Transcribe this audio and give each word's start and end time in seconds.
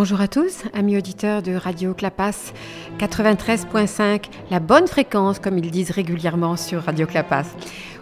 Bonjour 0.00 0.22
à 0.22 0.28
tous, 0.28 0.62
amis 0.72 0.96
auditeurs 0.96 1.42
de 1.42 1.52
Radio 1.52 1.92
Clapas 1.92 2.54
93.5, 2.98 4.30
la 4.50 4.58
bonne 4.58 4.86
fréquence 4.86 5.38
comme 5.38 5.58
ils 5.58 5.70
disent 5.70 5.90
régulièrement 5.90 6.56
sur 6.56 6.84
Radio 6.84 7.06
Clapas. 7.06 7.44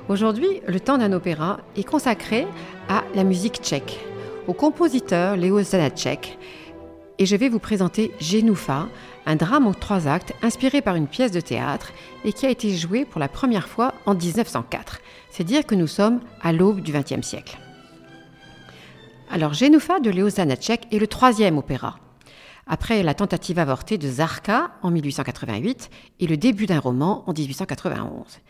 Aujourd'hui, 0.09 0.47
le 0.69 0.79
temps 0.79 0.99
d'un 0.99 1.13
opéra 1.13 1.59
est 1.75 1.83
consacré 1.83 2.47
à 2.89 3.03
la 3.17 3.25
musique 3.25 3.57
tchèque, 3.57 3.99
au 4.47 4.53
compositeur 4.53 5.37
Léo 5.37 5.61
Zanacek. 5.61 6.39
Et 7.19 7.27
je 7.27 7.35
vais 7.35 7.49
vous 7.49 7.59
présenter 7.59 8.13
Genoufa, 8.21 8.87
un 9.27 9.35
drame 9.35 9.67
en 9.67 9.75
trois 9.75 10.07
actes 10.07 10.35
inspiré 10.41 10.83
par 10.83 10.95
une 10.95 11.09
pièce 11.09 11.33
de 11.33 11.41
théâtre 11.41 11.91
et 12.25 12.33
qui 12.33 12.47
a 12.47 12.51
été 12.51 12.77
joué 12.77 13.07
pour 13.07 13.19
la 13.19 13.27
première 13.27 13.67
fois 13.67 13.93
en 14.07 14.15
1904. 14.15 15.01
C'est 15.31 15.43
dire 15.43 15.67
que 15.67 15.75
nous 15.75 15.89
sommes 15.89 16.21
à 16.43 16.53
l'aube 16.53 16.81
du 16.81 16.93
XXe 16.93 17.27
siècle. 17.27 17.59
Alors, 19.31 19.53
Genoufa 19.53 20.01
de 20.01 20.09
Léo 20.09 20.31
Zanacek 20.31 20.87
est 20.91 20.99
le 20.99 21.07
troisième 21.07 21.59
opéra. 21.59 21.99
Après 22.67 23.03
la 23.03 23.13
tentative 23.13 23.59
avortée 23.59 23.99
de 23.99 24.09
Zarka 24.09 24.71
en 24.83 24.91
1888 24.91 25.91
et 26.21 26.27
le 26.27 26.39
début 26.39 26.65
d'un 26.65 26.81
roman 26.81 27.25
en 27.27 27.35
1891. 27.35 28.41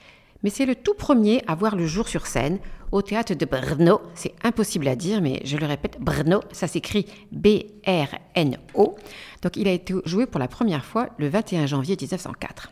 Mais 0.44 0.50
c'est 0.50 0.66
le 0.66 0.76
tout 0.76 0.94
premier 0.94 1.42
à 1.48 1.56
voir 1.56 1.74
le 1.74 1.86
jour 1.86 2.06
sur 2.06 2.28
scène 2.28 2.60
au 2.92 3.02
théâtre 3.02 3.34
de 3.34 3.44
Brno. 3.44 4.00
C'est 4.14 4.34
impossible 4.44 4.86
à 4.86 4.94
dire, 4.94 5.20
mais 5.20 5.40
je 5.44 5.56
le 5.56 5.66
répète, 5.66 5.98
Brno, 6.00 6.42
ça 6.52 6.68
s'écrit 6.68 7.06
B-R-N-O. 7.32 8.96
Donc 9.42 9.56
il 9.56 9.66
a 9.66 9.72
été 9.72 9.94
joué 10.04 10.26
pour 10.26 10.38
la 10.38 10.48
première 10.48 10.84
fois 10.84 11.08
le 11.18 11.28
21 11.28 11.66
janvier 11.66 11.96
1904. 12.00 12.70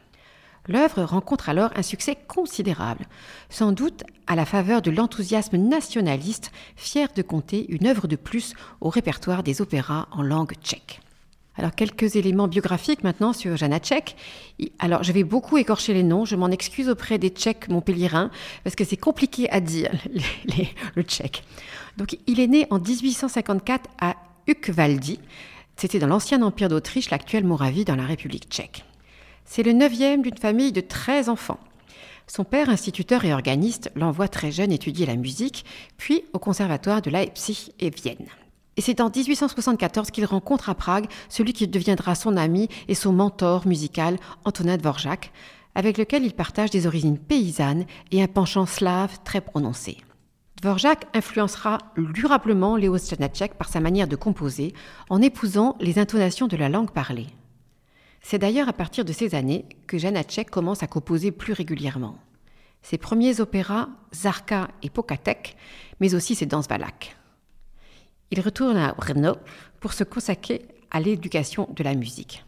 L'œuvre 0.68 1.02
rencontre 1.04 1.48
alors 1.48 1.70
un 1.76 1.82
succès 1.82 2.16
considérable, 2.26 3.06
sans 3.50 3.72
doute 3.72 4.02
à 4.26 4.34
la 4.34 4.44
faveur 4.44 4.82
de 4.82 4.90
l'enthousiasme 4.90 5.56
nationaliste, 5.56 6.50
fier 6.74 7.08
de 7.14 7.22
compter 7.22 7.66
une 7.68 7.86
œuvre 7.86 8.08
de 8.08 8.16
plus 8.16 8.54
au 8.80 8.88
répertoire 8.88 9.42
des 9.42 9.60
opéras 9.60 10.08
en 10.10 10.22
langue 10.22 10.54
tchèque. 10.62 11.00
Alors 11.58 11.74
quelques 11.74 12.16
éléments 12.16 12.48
biographiques 12.48 13.02
maintenant 13.02 13.32
sur 13.32 13.56
Janacek. 13.56 14.16
Alors 14.78 15.02
je 15.02 15.12
vais 15.12 15.24
beaucoup 15.24 15.56
écorcher 15.56 15.94
les 15.94 16.02
noms, 16.02 16.24
je 16.24 16.36
m'en 16.36 16.50
excuse 16.50 16.88
auprès 16.88 17.18
des 17.18 17.30
Tchèques 17.30 17.68
montpelliérains 17.68 18.30
parce 18.62 18.76
que 18.76 18.84
c'est 18.84 18.98
compliqué 18.98 19.48
à 19.50 19.60
dire 19.60 19.90
le 20.94 21.02
tchèque. 21.02 21.44
Donc 21.96 22.18
il 22.26 22.40
est 22.40 22.46
né 22.46 22.66
en 22.70 22.78
1854 22.78 23.88
à 24.00 24.16
Ukvaldi, 24.46 25.18
c'était 25.76 25.98
dans 25.98 26.06
l'ancien 26.06 26.42
empire 26.42 26.68
d'Autriche, 26.68 27.10
l'actuelle 27.10 27.44
Moravie 27.44 27.84
dans 27.84 27.96
la 27.96 28.04
République 28.04 28.48
tchèque. 28.50 28.84
C'est 29.46 29.62
le 29.62 29.72
neuvième 29.72 30.22
d'une 30.22 30.36
famille 30.36 30.72
de 30.72 30.80
13 30.80 31.28
enfants. 31.28 31.60
Son 32.26 32.42
père, 32.42 32.68
instituteur 32.68 33.24
et 33.24 33.32
organiste, 33.32 33.92
l'envoie 33.94 34.26
très 34.26 34.50
jeune 34.50 34.72
étudier 34.72 35.06
la 35.06 35.14
musique, 35.14 35.64
puis 35.96 36.24
au 36.32 36.40
conservatoire 36.40 37.00
de 37.00 37.10
Leipzig 37.10 37.72
et 37.78 37.90
Vienne. 37.90 38.26
Et 38.76 38.80
c'est 38.80 39.00
en 39.00 39.08
1874 39.08 40.10
qu'il 40.10 40.24
rencontre 40.26 40.68
à 40.68 40.74
Prague 40.74 41.06
celui 41.28 41.52
qui 41.52 41.68
deviendra 41.68 42.16
son 42.16 42.36
ami 42.36 42.68
et 42.88 42.94
son 42.94 43.12
mentor 43.12 43.66
musical, 43.66 44.18
Antonin 44.44 44.76
Dvorak, 44.76 45.32
avec 45.76 45.96
lequel 45.96 46.24
il 46.24 46.34
partage 46.34 46.70
des 46.70 46.86
origines 46.86 47.18
paysannes 47.18 47.86
et 48.10 48.22
un 48.22 48.26
penchant 48.26 48.66
slave 48.66 49.18
très 49.24 49.40
prononcé. 49.40 49.98
Dvorak 50.60 51.06
influencera 51.14 51.78
durablement 51.96 52.76
Léo 52.76 52.98
Janacek 52.98 53.54
par 53.54 53.68
sa 53.68 53.80
manière 53.80 54.08
de 54.08 54.16
composer 54.16 54.74
en 55.08 55.22
épousant 55.22 55.76
les 55.80 55.98
intonations 55.98 56.48
de 56.48 56.56
la 56.56 56.68
langue 56.68 56.90
parlée. 56.90 57.28
C'est 58.28 58.40
d'ailleurs 58.40 58.68
à 58.68 58.72
partir 58.72 59.04
de 59.04 59.12
ces 59.12 59.36
années 59.36 59.66
que 59.86 59.98
Janacek 59.98 60.50
commence 60.50 60.82
à 60.82 60.88
composer 60.88 61.30
plus 61.30 61.52
régulièrement. 61.52 62.18
Ses 62.82 62.98
premiers 62.98 63.40
opéras, 63.40 63.88
Zarka 64.12 64.66
et 64.82 64.90
Pokatek, 64.90 65.56
mais 66.00 66.12
aussi 66.12 66.34
ses 66.34 66.44
danses 66.44 66.66
valaques. 66.66 67.16
Il 68.32 68.40
retourne 68.40 68.78
à 68.78 68.94
Brno 68.94 69.36
pour 69.78 69.92
se 69.92 70.02
consacrer 70.02 70.66
à 70.90 70.98
l'éducation 70.98 71.68
de 71.76 71.84
la 71.84 71.94
musique. 71.94 72.44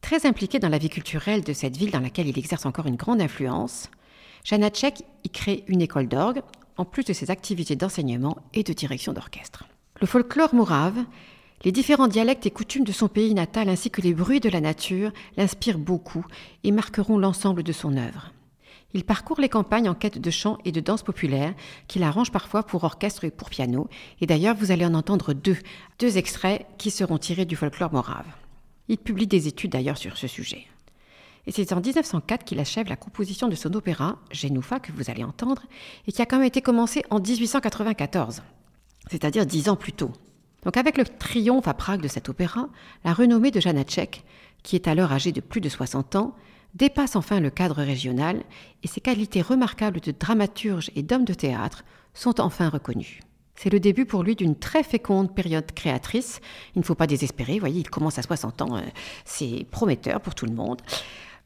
Très 0.00 0.24
impliqué 0.24 0.60
dans 0.60 0.70
la 0.70 0.78
vie 0.78 0.88
culturelle 0.88 1.44
de 1.44 1.52
cette 1.52 1.76
ville 1.76 1.90
dans 1.90 2.00
laquelle 2.00 2.28
il 2.28 2.38
exerce 2.38 2.64
encore 2.64 2.86
une 2.86 2.96
grande 2.96 3.20
influence, 3.20 3.90
Janacek 4.44 5.02
y 5.24 5.28
crée 5.28 5.64
une 5.66 5.82
école 5.82 6.08
d'orgue, 6.08 6.40
en 6.78 6.86
plus 6.86 7.04
de 7.04 7.12
ses 7.12 7.30
activités 7.30 7.76
d'enseignement 7.76 8.38
et 8.54 8.62
de 8.62 8.72
direction 8.72 9.12
d'orchestre. 9.12 9.64
Le 10.00 10.06
folklore 10.06 10.54
mourave 10.54 11.04
les 11.64 11.72
différents 11.72 12.08
dialectes 12.08 12.46
et 12.46 12.50
coutumes 12.50 12.84
de 12.84 12.92
son 12.92 13.08
pays 13.08 13.34
natal 13.34 13.68
ainsi 13.68 13.90
que 13.90 14.02
les 14.02 14.14
bruits 14.14 14.40
de 14.40 14.48
la 14.48 14.60
nature 14.60 15.12
l'inspirent 15.36 15.78
beaucoup 15.78 16.24
et 16.64 16.70
marqueront 16.70 17.18
l'ensemble 17.18 17.62
de 17.62 17.72
son 17.72 17.96
œuvre. 17.96 18.32
Il 18.94 19.04
parcourt 19.04 19.40
les 19.40 19.48
campagnes 19.48 19.88
en 19.88 19.94
quête 19.94 20.18
de 20.18 20.30
chants 20.30 20.58
et 20.64 20.72
de 20.72 20.80
danses 20.80 21.02
populaires 21.02 21.54
qu'il 21.88 22.02
arrange 22.02 22.32
parfois 22.32 22.62
pour 22.62 22.84
orchestre 22.84 23.24
et 23.24 23.30
pour 23.30 23.50
piano. 23.50 23.88
Et 24.20 24.26
d'ailleurs, 24.26 24.56
vous 24.56 24.70
allez 24.70 24.86
en 24.86 24.94
entendre 24.94 25.34
deux, 25.34 25.58
deux 25.98 26.16
extraits 26.16 26.64
qui 26.78 26.90
seront 26.90 27.18
tirés 27.18 27.44
du 27.44 27.56
folklore 27.56 27.92
morave. 27.92 28.26
Il 28.88 28.98
publie 28.98 29.26
des 29.26 29.48
études 29.48 29.72
d'ailleurs 29.72 29.98
sur 29.98 30.16
ce 30.16 30.28
sujet. 30.28 30.66
Et 31.46 31.52
c'est 31.52 31.72
en 31.72 31.80
1904 31.80 32.44
qu'il 32.44 32.58
achève 32.58 32.88
la 32.88 32.96
composition 32.96 33.48
de 33.48 33.54
son 33.54 33.72
opéra, 33.74 34.18
Genoufa, 34.30 34.80
que 34.80 34.92
vous 34.92 35.10
allez 35.10 35.24
entendre, 35.24 35.62
et 36.06 36.12
qui 36.12 36.22
a 36.22 36.26
quand 36.26 36.38
même 36.38 36.46
été 36.46 36.60
commencé 36.60 37.04
en 37.10 37.20
1894, 37.20 38.42
c'est-à-dire 39.10 39.46
dix 39.46 39.68
ans 39.68 39.76
plus 39.76 39.92
tôt. 39.92 40.12
Donc 40.66 40.76
avec 40.76 40.98
le 40.98 41.04
triomphe 41.04 41.68
à 41.68 41.74
Prague 41.74 42.02
de 42.02 42.08
cet 42.08 42.28
opéra, 42.28 42.68
la 43.04 43.12
renommée 43.12 43.52
de 43.52 43.60
Janacek, 43.60 44.24
qui 44.64 44.74
est 44.74 44.88
alors 44.88 45.12
âgée 45.12 45.30
de 45.30 45.40
plus 45.40 45.60
de 45.60 45.68
60 45.68 46.16
ans, 46.16 46.34
dépasse 46.74 47.14
enfin 47.14 47.38
le 47.38 47.50
cadre 47.50 47.84
régional 47.84 48.42
et 48.82 48.88
ses 48.88 49.00
qualités 49.00 49.42
remarquables 49.42 50.00
de 50.00 50.10
dramaturge 50.10 50.90
et 50.96 51.04
d'homme 51.04 51.24
de 51.24 51.34
théâtre 51.34 51.84
sont 52.14 52.40
enfin 52.40 52.68
reconnues. 52.68 53.20
C'est 53.54 53.72
le 53.72 53.78
début 53.78 54.06
pour 54.06 54.24
lui 54.24 54.34
d'une 54.34 54.58
très 54.58 54.82
féconde 54.82 55.32
période 55.32 55.70
créatrice. 55.70 56.40
Il 56.74 56.80
ne 56.80 56.84
faut 56.84 56.96
pas 56.96 57.06
désespérer, 57.06 57.60
voyez, 57.60 57.78
il 57.78 57.88
commence 57.88 58.18
à 58.18 58.22
60 58.22 58.62
ans, 58.62 58.76
euh, 58.76 58.80
c'est 59.24 59.68
prometteur 59.70 60.20
pour 60.20 60.34
tout 60.34 60.46
le 60.46 60.52
monde. 60.52 60.82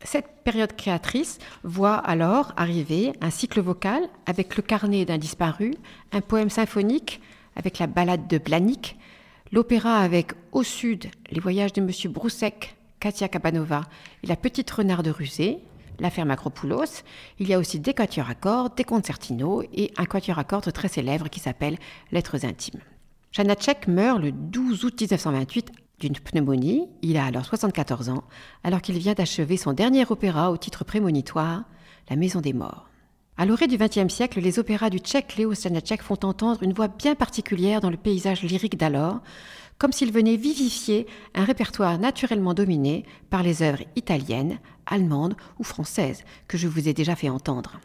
Cette 0.03 0.45
période 0.45 0.75
créatrice 0.75 1.37
voit 1.63 1.97
alors 1.97 2.55
arriver 2.57 3.13
un 3.21 3.29
cycle 3.29 3.61
vocal 3.61 4.03
avec 4.25 4.57
le 4.57 4.63
carnet 4.63 5.05
d'un 5.05 5.19
disparu, 5.19 5.75
un 6.11 6.23
poème 6.23 6.49
symphonique 6.49 7.21
avec 7.55 7.79
la 7.79 7.87
ballade 7.87 8.27
de 8.27 8.39
Blanik, 8.39 8.97
L'opéra 9.53 9.97
avec 9.97 10.33
Au 10.53 10.63
Sud, 10.63 11.11
Les 11.33 11.41
voyages 11.41 11.73
de 11.73 11.81
Monsieur 11.81 12.09
Broussec, 12.09 12.77
Katia 13.01 13.27
Kabanova 13.27 13.83
et 14.23 14.29
La 14.29 14.37
petite 14.37 14.71
renarde 14.71 15.09
rusée, 15.09 15.59
l'affaire 15.99 16.25
Macropoulos. 16.25 17.03
Il 17.41 17.49
y 17.49 17.55
a 17.55 17.59
aussi 17.59 17.81
des 17.81 17.93
quatuors 17.93 18.31
à 18.31 18.37
cordes, 18.37 18.77
des 18.77 18.85
concertinos 18.85 19.65
et 19.75 19.91
un 19.97 20.05
quatuor 20.05 20.39
à 20.39 20.45
cordes 20.45 20.73
très 20.73 20.87
célèbre 20.87 21.29
qui 21.29 21.41
s'appelle 21.41 21.79
Lettres 22.13 22.45
intimes. 22.45 22.79
Janacek 23.33 23.89
meurt 23.89 24.21
le 24.21 24.31
12 24.31 24.85
août 24.85 25.01
1928 25.01 25.73
d'une 25.99 26.15
pneumonie. 26.15 26.89
Il 27.03 27.17
a 27.17 27.25
alors 27.25 27.45
74 27.45 28.09
ans, 28.09 28.23
alors 28.63 28.81
qu'il 28.81 28.99
vient 28.99 29.15
d'achever 29.15 29.57
son 29.57 29.73
dernier 29.73 30.05
opéra 30.09 30.53
au 30.53 30.59
titre 30.59 30.85
prémonitoire, 30.85 31.65
La 32.09 32.15
Maison 32.15 32.41
des 32.41 32.53
Morts. 32.53 32.90
À 33.37 33.47
l'orée 33.47 33.69
du 33.69 33.79
XXe 33.79 34.13
siècle, 34.13 34.41
les 34.41 34.59
opéras 34.59 34.91
du 34.91 34.99
tchèque 34.99 35.37
Léo 35.37 35.55
Stanacek 35.55 36.03
font 36.03 36.19
entendre 36.25 36.63
une 36.63 36.75
voix 36.75 36.89
bien 36.89 37.15
particulière 37.15 37.81
dans 37.81 37.91
le 37.91 37.97
paysage 37.97 38.43
lyrique 38.43 38.77
d'alors, 38.77 39.21
comme 39.79 39.93
s'ils 39.93 40.13
venaient 40.13 40.37
vivifier 40.37 41.07
un 41.35 41.45
répertoire 41.45 41.99
naturellement 41.99 42.53
dominé 42.53 43.07
par 43.31 43.43
les 43.43 43.63
œuvres 43.63 43.83
italiennes, 43.97 44.59
allemandes 44.85 45.37
ou 45.59 45.65
françaises 45.65 46.23
que 46.49 46.59
je 46.59 46.69
vous 46.69 46.87
ai 46.89 46.93
déjà 46.93 47.17
fait 47.17 47.31
entendre. 47.31 47.81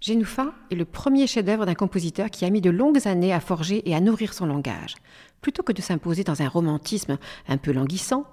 Genoufa 0.00 0.54
est 0.70 0.76
le 0.76 0.86
premier 0.86 1.26
chef-d'œuvre 1.26 1.66
d'un 1.66 1.74
compositeur 1.74 2.30
qui 2.30 2.46
a 2.46 2.50
mis 2.50 2.62
de 2.62 2.70
longues 2.70 3.06
années 3.06 3.34
à 3.34 3.40
forger 3.40 3.86
et 3.86 3.94
à 3.94 4.00
nourrir 4.00 4.32
son 4.32 4.46
langage. 4.46 4.94
Plutôt 5.42 5.62
que 5.62 5.72
de 5.72 5.82
s'imposer 5.82 6.24
dans 6.24 6.40
un 6.40 6.48
romantisme 6.48 7.18
un 7.48 7.58
peu 7.58 7.72
languissant, 7.72 8.24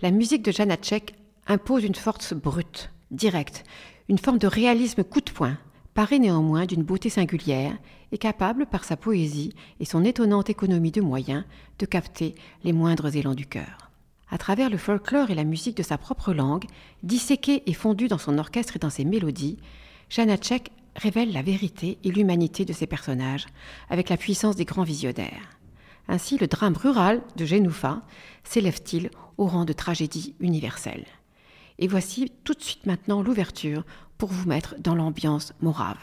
la 0.00 0.10
musique 0.10 0.42
de 0.42 0.50
Janacek 0.50 1.14
impose 1.46 1.84
une 1.84 1.94
force 1.94 2.34
brute, 2.34 2.90
directe, 3.12 3.62
une 4.08 4.18
forme 4.18 4.38
de 4.38 4.48
réalisme 4.48 5.04
coup 5.04 5.20
de 5.20 5.30
poing, 5.30 5.56
paraît 5.94 6.18
néanmoins 6.18 6.66
d'une 6.66 6.82
beauté 6.82 7.10
singulière 7.10 7.76
et 8.12 8.18
capable, 8.18 8.66
par 8.66 8.84
sa 8.84 8.96
poésie 8.96 9.54
et 9.80 9.84
son 9.84 10.04
étonnante 10.04 10.50
économie 10.50 10.90
de 10.90 11.00
moyens, 11.00 11.44
de 11.78 11.86
capter 11.86 12.34
les 12.64 12.72
moindres 12.72 13.14
élans 13.14 13.34
du 13.34 13.46
cœur. 13.46 13.90
À 14.30 14.38
travers 14.38 14.70
le 14.70 14.78
folklore 14.78 15.30
et 15.30 15.34
la 15.34 15.44
musique 15.44 15.76
de 15.76 15.82
sa 15.82 15.98
propre 15.98 16.32
langue, 16.32 16.64
disséquée 17.02 17.62
et 17.66 17.74
fondue 17.74 18.08
dans 18.08 18.18
son 18.18 18.38
orchestre 18.38 18.76
et 18.76 18.78
dans 18.78 18.90
ses 18.90 19.04
mélodies, 19.04 19.58
Janacek 20.08 20.70
révèle 20.96 21.32
la 21.32 21.42
vérité 21.42 21.98
et 22.04 22.10
l'humanité 22.10 22.64
de 22.64 22.72
ses 22.72 22.86
personnages 22.86 23.46
avec 23.90 24.08
la 24.08 24.16
puissance 24.16 24.56
des 24.56 24.64
grands 24.64 24.84
visionnaires. 24.84 25.58
Ainsi, 26.08 26.38
le 26.38 26.46
drame 26.46 26.76
rural 26.76 27.22
de 27.36 27.44
Genoufa 27.44 28.02
s'élève-t-il 28.44 29.10
au 29.38 29.46
rang 29.46 29.64
de 29.64 29.72
tragédie 29.72 30.34
universelle? 30.40 31.06
Et 31.78 31.86
voici 31.86 32.30
tout 32.44 32.54
de 32.54 32.62
suite 32.62 32.86
maintenant 32.86 33.22
l'ouverture 33.22 33.84
pour 34.22 34.30
vous 34.30 34.48
mettre 34.48 34.76
dans 34.78 34.94
l'ambiance 34.94 35.52
morave. 35.60 35.96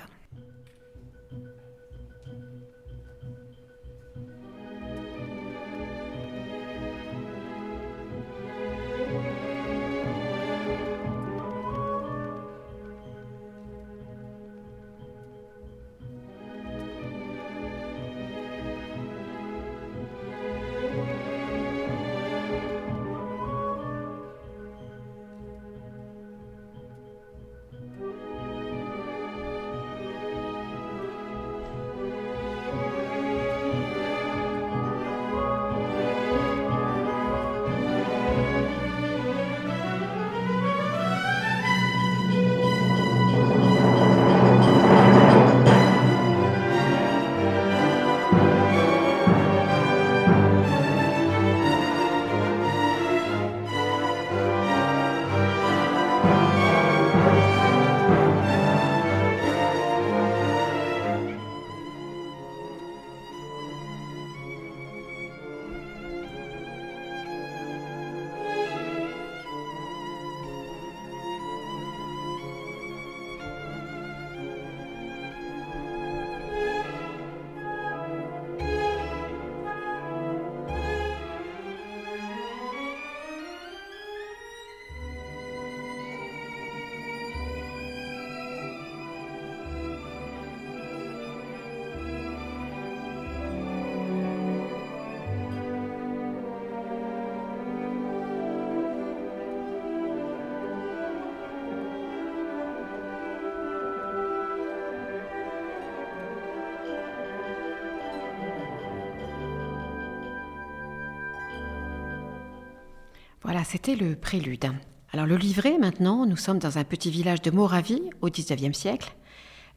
Voilà, 113.51 113.63
c'était 113.63 113.95
le 113.95 114.15
prélude. 114.15 114.71
Alors 115.11 115.25
le 115.25 115.35
livret, 115.35 115.79
maintenant, 115.79 116.27
nous 116.27 116.37
sommes 116.37 116.59
dans 116.59 116.77
un 116.77 116.83
petit 116.83 117.09
village 117.09 117.41
de 117.41 117.49
Moravie 117.49 118.03
au 118.21 118.29
XIXe 118.29 118.77
siècle. 118.77 119.15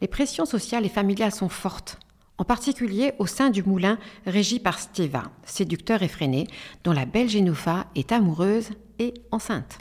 Les 0.02 0.08
pressions 0.08 0.44
sociales 0.44 0.84
et 0.84 0.90
familiales 0.90 1.32
sont 1.32 1.48
fortes, 1.48 1.98
en 2.36 2.44
particulier 2.44 3.14
au 3.18 3.26
sein 3.26 3.48
du 3.48 3.62
moulin 3.62 3.98
régi 4.26 4.58
par 4.58 4.78
Steva, 4.78 5.30
séducteur 5.44 6.02
effréné, 6.02 6.48
dont 6.84 6.92
la 6.92 7.06
belle 7.06 7.30
Génoufa 7.30 7.86
est 7.94 8.12
amoureuse 8.12 8.68
et 8.98 9.14
enceinte. 9.30 9.78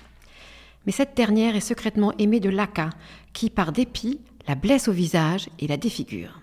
Mais 0.86 0.94
cette 0.94 1.18
dernière 1.18 1.58
est 1.58 1.60
secrètement 1.60 2.14
aimée 2.18 2.40
de 2.40 2.50
Laka, 2.50 2.92
qui, 3.34 3.50
par 3.50 3.74
dépit, 3.74 4.22
la 4.48 4.56
blesse 4.56 4.88
au 4.88 4.94
visage 4.94 5.50
et 5.60 5.68
la 5.68 5.76
défigure. 5.76 6.41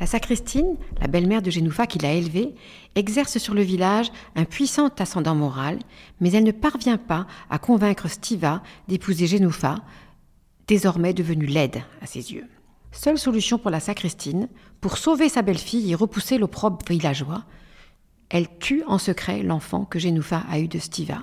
La 0.00 0.06
sacristine, 0.06 0.78
la 0.98 1.08
belle-mère 1.08 1.42
de 1.42 1.50
Génoufa 1.50 1.86
qui 1.86 1.98
l'a 1.98 2.14
élevée, 2.14 2.54
exerce 2.94 3.36
sur 3.36 3.52
le 3.52 3.60
village 3.60 4.10
un 4.34 4.46
puissant 4.46 4.88
ascendant 4.98 5.34
moral, 5.34 5.78
mais 6.20 6.32
elle 6.32 6.44
ne 6.44 6.52
parvient 6.52 6.96
pas 6.96 7.26
à 7.50 7.58
convaincre 7.58 8.08
Stiva 8.08 8.62
d'épouser 8.88 9.26
Génoufa, 9.26 9.76
désormais 10.66 11.12
devenue 11.12 11.44
laide 11.44 11.82
à 12.00 12.06
ses 12.06 12.32
yeux. 12.32 12.46
Seule 12.92 13.18
solution 13.18 13.58
pour 13.58 13.70
la 13.70 13.78
sacristine, 13.78 14.48
pour 14.80 14.96
sauver 14.96 15.28
sa 15.28 15.42
belle-fille 15.42 15.92
et 15.92 15.94
repousser 15.94 16.38
l'opprobre 16.38 16.78
villageois, 16.88 17.44
elle 18.30 18.48
tue 18.58 18.82
en 18.86 18.96
secret 18.96 19.42
l'enfant 19.42 19.84
que 19.84 19.98
Génoufa 19.98 20.44
a 20.50 20.60
eu 20.60 20.68
de 20.68 20.78
Stiva. 20.78 21.18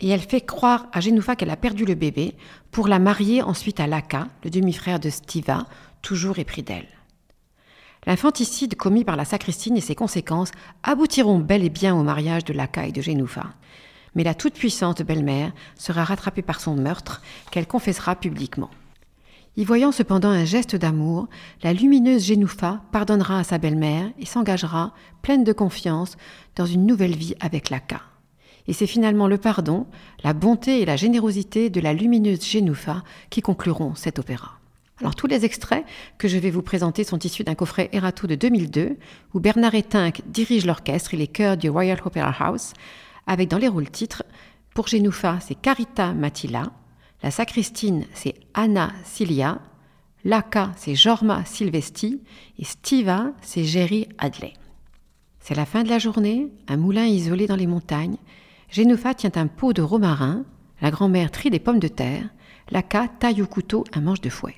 Et 0.00 0.10
elle 0.10 0.20
fait 0.20 0.42
croire 0.42 0.88
à 0.92 1.00
Génoufa 1.00 1.36
qu'elle 1.36 1.48
a 1.48 1.56
perdu 1.56 1.86
le 1.86 1.94
bébé 1.94 2.34
pour 2.70 2.86
la 2.86 2.98
marier 2.98 3.40
ensuite 3.40 3.80
à 3.80 3.86
Laka, 3.86 4.28
le 4.42 4.50
demi-frère 4.50 5.00
de 5.00 5.08
Stiva, 5.08 5.66
toujours 6.02 6.38
épris 6.38 6.62
d'elle. 6.62 6.88
L'infanticide 8.06 8.76
commis 8.76 9.04
par 9.04 9.16
la 9.16 9.24
sacristine 9.24 9.76
et 9.76 9.80
ses 9.80 9.94
conséquences 9.94 10.50
aboutiront 10.82 11.38
bel 11.38 11.64
et 11.64 11.70
bien 11.70 11.94
au 11.94 12.02
mariage 12.02 12.44
de 12.44 12.52
Laka 12.52 12.86
et 12.86 12.92
de 12.92 13.00
Génoufa. 13.00 13.46
Mais 14.14 14.24
la 14.24 14.34
toute-puissante 14.34 15.02
belle-mère 15.02 15.52
sera 15.76 16.04
rattrapée 16.04 16.42
par 16.42 16.60
son 16.60 16.74
meurtre, 16.74 17.22
qu'elle 17.50 17.66
confessera 17.66 18.14
publiquement. 18.14 18.70
Y 19.56 19.64
voyant 19.64 19.92
cependant 19.92 20.30
un 20.30 20.44
geste 20.44 20.76
d'amour, 20.76 21.28
la 21.62 21.72
lumineuse 21.72 22.24
Génoufa 22.24 22.82
pardonnera 22.92 23.38
à 23.38 23.44
sa 23.44 23.58
belle-mère 23.58 24.10
et 24.18 24.26
s'engagera, 24.26 24.92
pleine 25.22 25.44
de 25.44 25.52
confiance, 25.52 26.16
dans 26.56 26.66
une 26.66 26.86
nouvelle 26.86 27.16
vie 27.16 27.34
avec 27.40 27.70
Laka. 27.70 28.02
Et 28.66 28.72
c'est 28.72 28.86
finalement 28.86 29.28
le 29.28 29.38
pardon, 29.38 29.86
la 30.22 30.32
bonté 30.32 30.80
et 30.80 30.86
la 30.86 30.96
générosité 30.96 31.70
de 31.70 31.80
la 31.80 31.92
lumineuse 31.92 32.44
Génoufa 32.44 33.02
qui 33.30 33.42
concluront 33.42 33.94
cet 33.94 34.18
opéra. 34.18 34.58
Alors 35.00 35.16
tous 35.16 35.26
les 35.26 35.44
extraits 35.44 35.84
que 36.18 36.28
je 36.28 36.38
vais 36.38 36.50
vous 36.50 36.62
présenter 36.62 37.02
sont 37.02 37.18
issus 37.18 37.42
d'un 37.42 37.56
coffret 37.56 37.88
Erato 37.92 38.28
de 38.28 38.36
2002 38.36 38.96
où 39.32 39.40
Bernard 39.40 39.74
Etinck 39.74 40.22
dirige 40.26 40.66
l'orchestre. 40.66 41.14
Et 41.14 41.16
les 41.16 41.26
chœurs 41.26 41.56
du 41.56 41.68
Royal 41.68 41.98
Opera 42.04 42.30
House 42.30 42.74
avec 43.26 43.48
dans 43.48 43.58
les 43.58 43.68
rôles 43.68 43.90
titres 43.90 44.22
pour 44.72 44.86
Genoufa 44.86 45.38
c'est 45.40 45.56
Carita 45.56 46.12
Matila, 46.12 46.72
la 47.24 47.32
sacristine 47.32 48.06
c'est 48.14 48.34
Anna 48.54 48.92
Cilia, 49.04 49.60
Laka 50.24 50.70
c'est 50.76 50.94
Jorma 50.94 51.44
Silvesti. 51.44 52.22
Et 52.58 52.64
Stiva 52.64 53.32
c'est 53.42 53.64
Jerry 53.64 54.08
Adley. 54.18 54.52
C'est 55.40 55.56
la 55.56 55.66
fin 55.66 55.82
de 55.82 55.88
la 55.88 55.98
journée, 55.98 56.52
un 56.68 56.76
moulin 56.76 57.04
isolé 57.04 57.48
dans 57.48 57.56
les 57.56 57.66
montagnes. 57.66 58.16
Genoufa 58.70 59.12
tient 59.14 59.32
un 59.34 59.48
pot 59.48 59.72
de 59.72 59.82
romarin, 59.82 60.44
la 60.80 60.92
grand-mère 60.92 61.32
trie 61.32 61.50
des 61.50 61.58
pommes 61.58 61.80
de 61.80 61.88
terre, 61.88 62.28
Laka 62.70 63.08
taille 63.08 63.42
au 63.42 63.46
couteau 63.46 63.84
un 63.92 64.00
manche 64.00 64.20
de 64.20 64.30
fouet. 64.30 64.54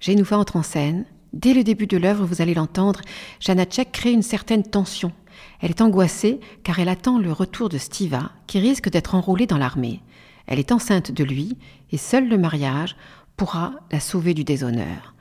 Génoufa 0.00 0.38
entre 0.38 0.56
en 0.56 0.62
scène. 0.62 1.04
Dès 1.32 1.54
le 1.54 1.64
début 1.64 1.86
de 1.86 1.96
l'œuvre, 1.96 2.24
vous 2.24 2.40
allez 2.40 2.54
l'entendre, 2.54 3.00
Janacek 3.40 3.92
crée 3.92 4.12
une 4.12 4.22
certaine 4.22 4.62
tension. 4.62 5.12
Elle 5.60 5.70
est 5.70 5.80
angoissée 5.80 6.40
car 6.64 6.78
elle 6.78 6.88
attend 6.88 7.18
le 7.18 7.32
retour 7.32 7.68
de 7.68 7.78
Stiva, 7.78 8.30
qui 8.46 8.58
risque 8.58 8.90
d'être 8.90 9.14
enrôlé 9.14 9.46
dans 9.46 9.58
l'armée. 9.58 10.02
Elle 10.46 10.58
est 10.58 10.72
enceinte 10.72 11.12
de 11.12 11.24
lui, 11.24 11.58
et 11.90 11.98
seul 11.98 12.28
le 12.28 12.38
mariage 12.38 12.96
pourra 13.36 13.72
la 13.90 14.00
sauver 14.00 14.32
du 14.32 14.44
déshonneur. 14.44 15.14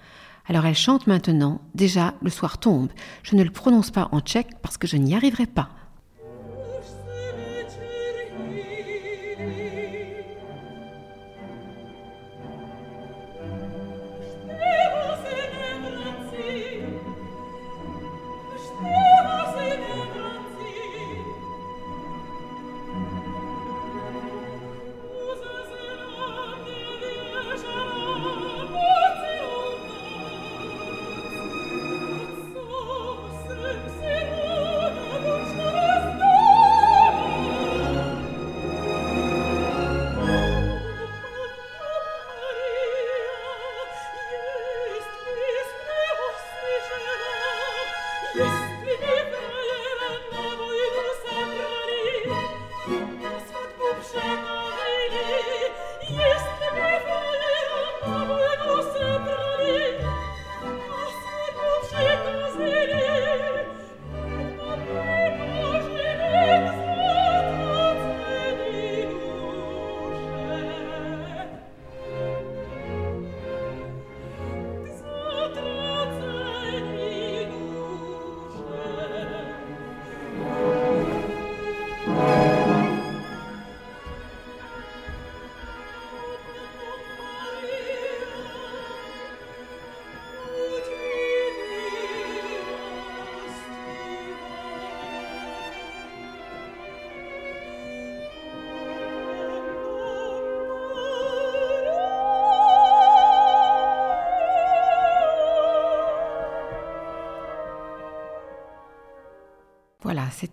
Alors 0.47 0.65
elle 0.65 0.75
chante 0.75 1.07
maintenant, 1.07 1.61
déjà 1.73 2.13
le 2.21 2.29
soir 2.29 2.59
tombe. 2.59 2.91
Je 3.23 3.35
ne 3.35 3.43
le 3.43 3.49
prononce 3.49 3.91
pas 3.91 4.09
en 4.11 4.19
tchèque 4.19 4.51
parce 4.61 4.77
que 4.77 4.87
je 4.87 4.97
n'y 4.97 5.15
arriverai 5.15 5.47
pas. 5.47 5.69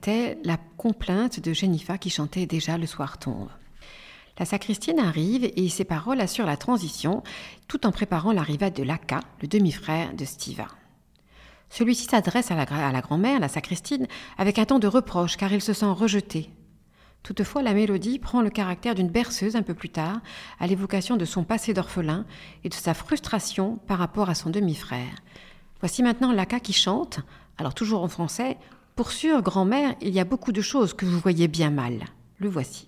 C'était 0.05 0.37
la 0.43 0.57
complainte 0.57 1.39
de 1.39 1.53
Jennifer 1.53 1.97
qui 1.97 2.11
chantait 2.11 2.47
déjà 2.47 2.77
Le 2.77 2.87
soir 2.87 3.19
tombe. 3.19 3.51
La 4.37 4.45
sacristienne 4.45 4.99
arrive 4.99 5.49
et 5.55 5.69
ses 5.69 5.85
paroles 5.85 6.21
assurent 6.21 6.47
la 6.47 6.57
transition 6.57 7.23
tout 7.69 7.87
en 7.87 7.93
préparant 7.93 8.33
l'arrivée 8.33 8.73
de 8.73 8.83
Laka, 8.83 9.21
le 9.43 9.47
demi-frère 9.47 10.13
de 10.15 10.25
Stiva. 10.25 10.67
Celui-ci 11.71 12.07
s'adresse 12.07 12.51
à 12.51 12.57
la, 12.57 12.63
à 12.63 12.91
la 12.91 13.01
grand-mère, 13.01 13.39
la 13.39 13.47
sacristine, 13.47 14.09
avec 14.39 14.59
un 14.59 14.65
ton 14.65 14.81
de 14.81 14.89
reproche 14.89 15.37
car 15.37 15.53
il 15.53 15.63
se 15.63 15.73
sent 15.73 15.87
rejeté. 15.87 16.51
Toutefois, 17.23 17.63
la 17.63 17.73
mélodie 17.73 18.19
prend 18.19 18.43
le 18.43 18.51
caractère 18.51 18.97
d'une 18.97 19.11
berceuse 19.11 19.55
un 19.55 19.63
peu 19.63 19.75
plus 19.75 19.91
tard, 19.91 20.21
à 20.59 20.67
l'évocation 20.67 21.17
de 21.17 21.25
son 21.25 21.45
passé 21.45 21.75
d'orphelin 21.75 22.27
et 22.65 22.69
de 22.69 22.75
sa 22.75 22.93
frustration 22.93 23.77
par 23.87 23.99
rapport 23.99 24.29
à 24.29 24.35
son 24.35 24.51
demi-frère. 24.51 25.15
Voici 25.79 26.03
maintenant 26.03 26.33
Laka 26.33 26.59
qui 26.59 26.73
chante, 26.73 27.21
alors 27.57 27.75
toujours 27.75 28.03
en 28.03 28.09
français, 28.09 28.57
pour 29.03 29.11
sûr, 29.11 29.43
grand-mère, 29.43 29.97
il 30.01 30.11
y 30.11 30.21
a 30.21 30.25
beaucoup 30.25 30.53
de 30.53 30.61
choses 30.61 30.95
que 30.95 31.05
vous 31.05 31.19
voyez 31.19 31.49
bien 31.49 31.71
mal. 31.71 32.05
Le 32.39 32.49
voici. 32.49 32.87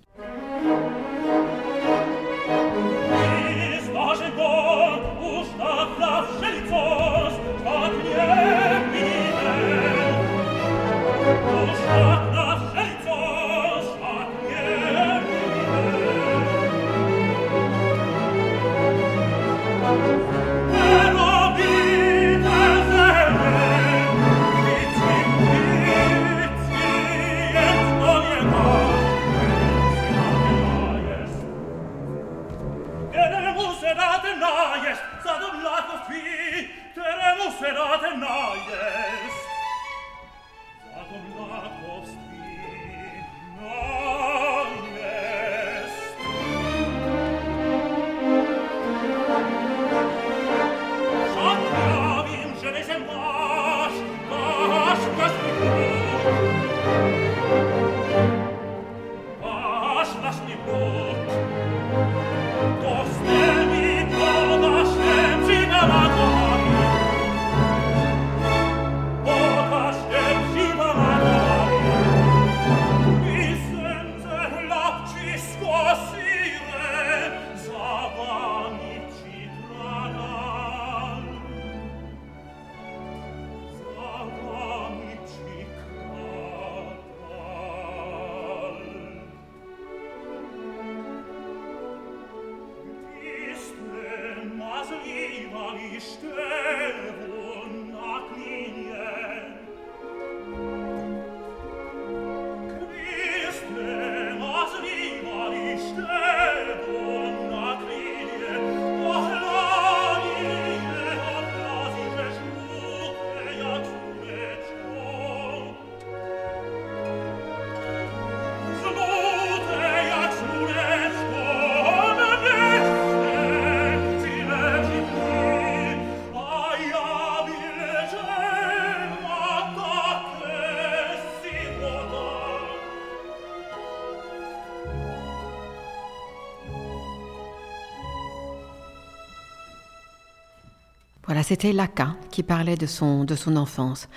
C'était 141.44 141.72
Laka 141.72 142.16
qui 142.30 142.42
parlait 142.42 142.76
de 142.76 142.86
son, 142.86 143.24
de 143.24 143.36
son 143.36 143.56
enfance. 143.56 144.08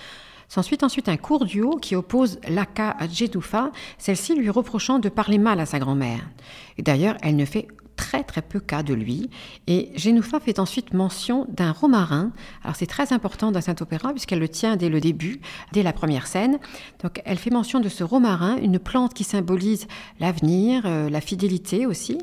S'ensuit 0.48 0.78
ensuite 0.82 1.10
un 1.10 1.18
court 1.18 1.46
duo 1.46 1.72
qui 1.76 1.96
oppose 1.96 2.40
Laka 2.48 2.96
à 2.98 3.08
Jedoufa, 3.08 3.72
celle-ci 3.98 4.34
lui 4.34 4.50
reprochant 4.50 4.98
de 4.98 5.10
parler 5.10 5.38
mal 5.38 5.60
à 5.60 5.66
sa 5.66 5.78
grand-mère. 5.78 6.22
D'ailleurs, 6.80 7.18
elle 7.22 7.36
ne 7.36 7.44
fait 7.44 7.68
très 8.08 8.24
très 8.24 8.42
peu 8.42 8.62
cas 8.62 8.84
de 8.84 8.94
lui. 8.94 9.30
Et 9.68 9.92
Génoufa 9.96 10.40
fait 10.40 10.60
ensuite 10.60 10.94
mention 10.94 11.46
d'un 11.50 11.74
romarin. 11.74 12.32
Alors 12.64 12.78
c'est 12.78 12.86
très 12.86 13.12
important 13.12 13.52
dans 13.52 13.60
Saint-Opéra 13.60 14.12
puisqu'elle 14.12 14.40
le 14.40 14.48
tient 14.48 14.78
dès 14.78 14.88
le 14.88 15.02
début, 15.02 15.42
dès 15.74 15.84
la 15.84 15.92
première 15.92 16.26
scène. 16.26 16.58
Donc 17.04 17.22
elle 17.26 17.38
fait 17.38 17.50
mention 17.50 17.82
de 17.82 17.90
ce 17.90 18.06
romarin, 18.06 18.56
une 18.62 18.80
plante 18.80 19.14
qui 19.14 19.26
symbolise 19.26 19.88
l'avenir, 20.22 20.84
euh, 20.86 21.10
la 21.10 21.20
fidélité 21.20 21.86
aussi. 21.86 22.18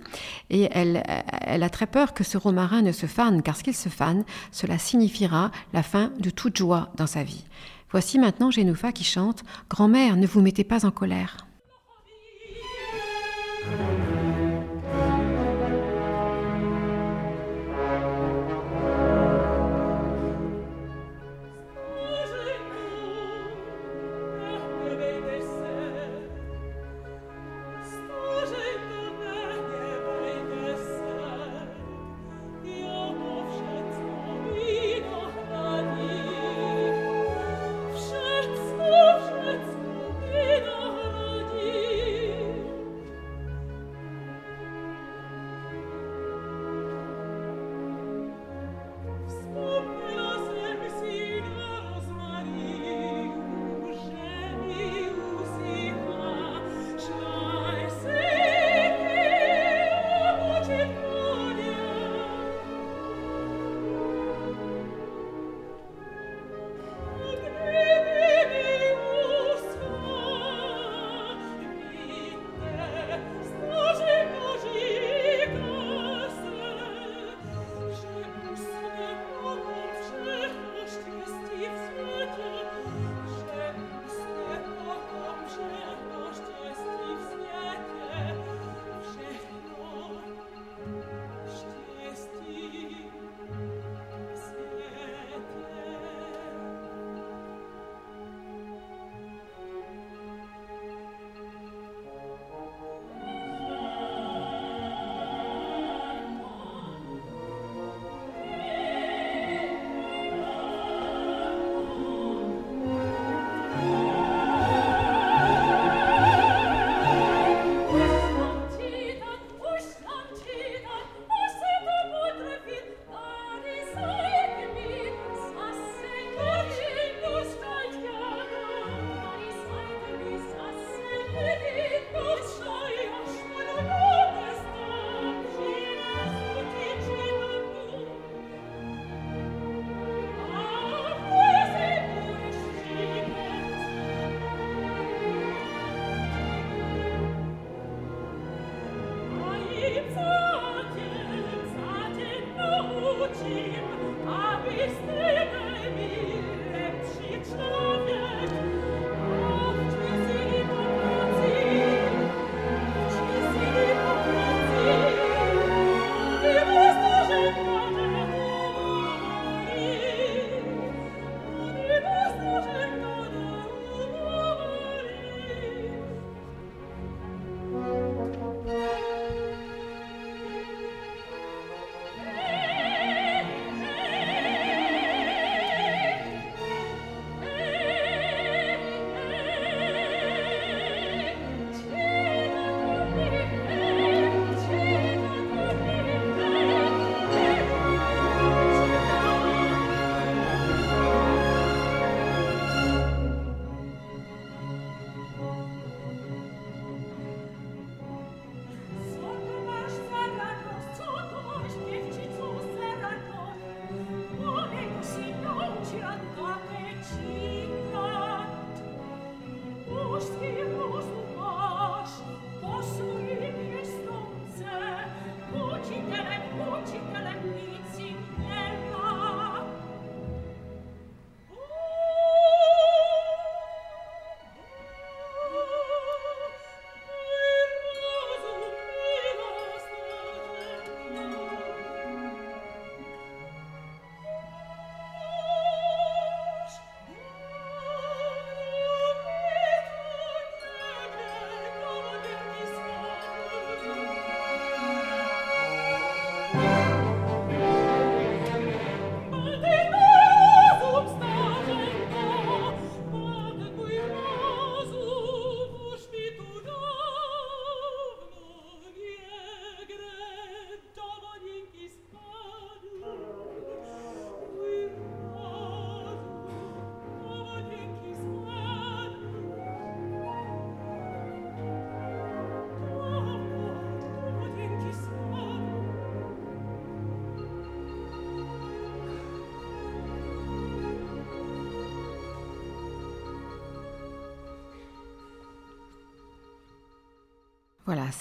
Et 0.49 0.69
elle, 0.71 1.03
elle 1.43 1.62
a 1.62 1.69
très 1.69 1.87
peur 1.87 2.14
que 2.14 2.25
ce 2.25 2.38
romarin 2.38 2.81
ne 2.81 2.93
se 2.93 3.05
fane, 3.07 3.43
car 3.43 3.59
qu'il 3.64 3.75
se 3.75 3.91
fane, 3.91 4.25
cela 4.53 4.79
signifiera 4.79 5.50
la 5.73 5.83
fin 5.83 6.12
de 6.19 6.31
toute 6.31 6.57
joie 6.57 6.93
dans 6.97 7.07
sa 7.07 7.25
vie. 7.25 7.45
Voici 7.91 8.19
maintenant 8.19 8.50
Génoufa 8.50 8.93
qui 8.93 9.05
chante 9.05 9.43
Grand-mère, 9.69 10.17
ne 10.17 10.26
vous 10.26 10.41
mettez 10.41 10.64
pas 10.64 10.87
en 10.87 10.91
colère. 10.91 11.37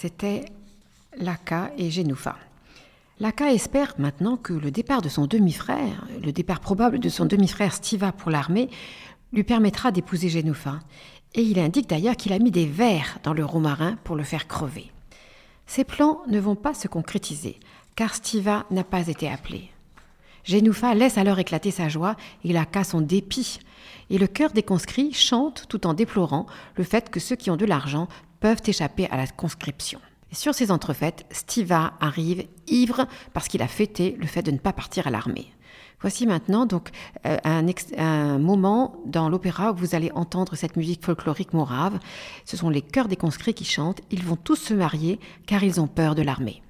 C'était 0.04 0.44
Laka 1.16 1.70
et 1.78 1.90
Genoufa. 1.90 2.36
Laka 3.20 3.54
espère 3.54 3.94
maintenant 3.96 4.36
que 4.36 4.52
le 4.52 4.70
départ 4.70 5.00
de 5.00 5.08
son 5.08 5.26
demi-frère, 5.26 6.06
le 6.22 6.30
départ 6.30 6.60
probable 6.60 6.98
de 6.98 7.08
son 7.08 7.24
demi-frère 7.24 7.72
Stiva 7.72 8.12
pour 8.12 8.30
l'armée, 8.30 8.68
lui 9.32 9.44
permettra 9.44 9.92
d'épouser 9.92 10.28
Genoufa. 10.28 10.80
Et 11.34 11.40
il 11.40 11.58
indique 11.58 11.88
d'ailleurs 11.88 12.18
qu'il 12.18 12.34
a 12.34 12.38
mis 12.38 12.50
des 12.50 12.66
vers 12.66 13.18
dans 13.22 13.32
le 13.32 13.46
romarin 13.46 13.96
pour 14.04 14.14
le 14.14 14.24
faire 14.24 14.46
crever. 14.46 14.92
Ces 15.66 15.84
plans 15.84 16.20
ne 16.28 16.38
vont 16.38 16.54
pas 16.54 16.74
se 16.74 16.86
concrétiser, 16.86 17.58
car 17.96 18.14
Stiva 18.14 18.66
n'a 18.70 18.84
pas 18.84 19.08
été 19.08 19.30
appelé. 19.30 19.70
Genoufa 20.44 20.94
laisse 20.94 21.16
alors 21.16 21.38
éclater 21.38 21.70
sa 21.70 21.88
joie 21.88 22.16
et 22.44 22.52
Laka 22.52 22.84
son 22.84 23.00
dépit. 23.00 23.58
Et 24.10 24.18
le 24.18 24.26
cœur 24.26 24.50
des 24.50 24.62
conscrits 24.62 25.14
chante 25.14 25.64
tout 25.70 25.86
en 25.86 25.94
déplorant 25.94 26.44
le 26.76 26.84
fait 26.84 27.08
que 27.08 27.20
ceux 27.20 27.36
qui 27.36 27.50
ont 27.50 27.56
de 27.56 27.64
l'argent 27.64 28.06
peuvent 28.44 28.60
échapper 28.66 29.08
à 29.10 29.16
la 29.16 29.26
conscription. 29.26 29.98
sur 30.30 30.54
ces 30.54 30.70
entrefaites, 30.70 31.24
Stiva 31.30 31.94
arrive 31.98 32.44
ivre 32.66 33.06
parce 33.32 33.48
qu'il 33.48 33.62
a 33.62 33.68
fêté 33.68 34.18
le 34.20 34.26
fait 34.26 34.42
de 34.42 34.50
ne 34.50 34.58
pas 34.58 34.74
partir 34.74 35.06
à 35.06 35.10
l'armée. 35.10 35.50
Voici 36.02 36.26
maintenant 36.26 36.66
donc 36.66 36.90
euh, 37.24 37.38
un, 37.44 37.64
un, 37.96 38.38
moment 38.38 38.96
dans 39.06 39.30
l'opéra 39.30 39.72
où 39.72 39.76
vous 39.76 39.94
allez 39.94 40.10
entendre 40.14 40.56
cette 40.56 40.76
musique 40.76 41.06
folklorique 41.06 41.54
morave. 41.54 41.98
Ce 42.44 42.58
sont 42.58 42.68
les 42.68 42.82
chœurs 42.82 43.08
des 43.08 43.16
conscrits 43.16 43.54
qui 43.54 43.64
chantent. 43.64 44.02
Ils 44.10 44.22
vont 44.22 44.36
tous 44.36 44.56
se 44.56 44.74
marier 44.74 45.18
car 45.46 45.64
ils 45.64 45.80
ont 45.80 45.86
peur 45.86 46.14
de 46.14 46.20
l'armée. 46.20 46.60